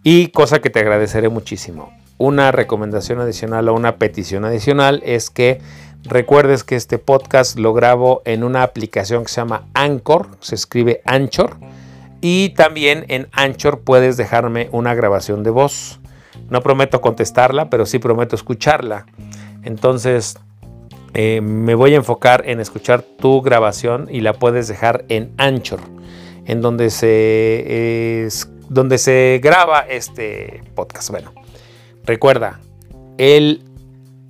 Y 0.04 0.28
cosa 0.28 0.60
que 0.60 0.69
te 0.69 0.80
agradeceré 0.80 1.30
muchísimo 1.30 1.91
una 2.17 2.51
recomendación 2.51 3.19
adicional 3.19 3.67
o 3.69 3.73
una 3.73 3.97
petición 3.97 4.45
adicional 4.45 5.01
es 5.06 5.30
que 5.30 5.60
recuerdes 6.04 6.63
que 6.63 6.75
este 6.75 6.97
podcast 6.97 7.58
lo 7.58 7.73
grabo 7.73 8.21
en 8.25 8.43
una 8.43 8.63
aplicación 8.63 9.23
que 9.23 9.30
se 9.30 9.41
llama 9.41 9.65
Anchor, 9.73 10.30
se 10.39 10.56
escribe 10.56 11.01
Anchor, 11.06 11.58
y 12.21 12.49
también 12.49 13.06
en 13.10 13.28
Anchor 13.34 13.82
puedes 13.82 14.17
dejarme 14.17 14.69
una 14.71 14.95
grabación 14.95 15.43
de 15.43 15.49
voz. 15.49 15.99
No 16.49 16.62
prometo 16.62 17.01
contestarla, 17.01 17.69
pero 17.69 17.86
sí 17.86 17.99
prometo 17.99 18.36
escucharla. 18.36 19.06
Entonces 19.63 20.38
eh, 21.15 21.41
me 21.41 21.73
voy 21.73 21.93
a 21.93 21.97
enfocar 21.97 22.43
en 22.45 22.60
escuchar 22.60 23.01
tu 23.01 23.41
grabación 23.41 24.08
y 24.12 24.21
la 24.21 24.34
puedes 24.34 24.67
dejar 24.67 25.06
en 25.10 25.34
Anchor, 25.38 25.80
en 26.45 26.62
donde 26.62 26.89
se, 26.91 28.30
donde 28.69 28.97
se 28.97 29.39
graba 29.41 29.80
este 29.80 30.62
podcast. 30.75 31.10
Bueno. 31.10 31.34
Recuerda, 32.06 32.60
el 33.17 33.63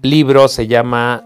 libro 0.02 0.48
se 0.48 0.68
llama 0.68 1.26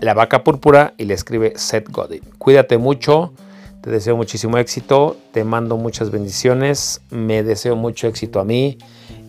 La 0.00 0.12
vaca 0.12 0.42
púrpura 0.42 0.94
y 0.98 1.04
le 1.04 1.14
escribe 1.14 1.52
Seth 1.54 1.88
Godin. 1.88 2.22
Cuídate 2.38 2.78
mucho, 2.78 3.32
te 3.80 3.90
deseo 3.90 4.16
muchísimo 4.16 4.58
éxito, 4.58 5.16
te 5.30 5.44
mando 5.44 5.76
muchas 5.76 6.10
bendiciones, 6.10 7.00
me 7.10 7.44
deseo 7.44 7.76
mucho 7.76 8.08
éxito 8.08 8.40
a 8.40 8.44
mí 8.44 8.78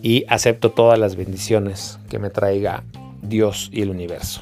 y 0.01 0.25
acepto 0.27 0.71
todas 0.71 0.97
las 0.97 1.15
bendiciones 1.15 1.99
que 2.09 2.17
me 2.17 2.31
traiga 2.31 2.83
Dios 3.21 3.69
y 3.71 3.83
el 3.83 3.91
universo. 3.91 4.41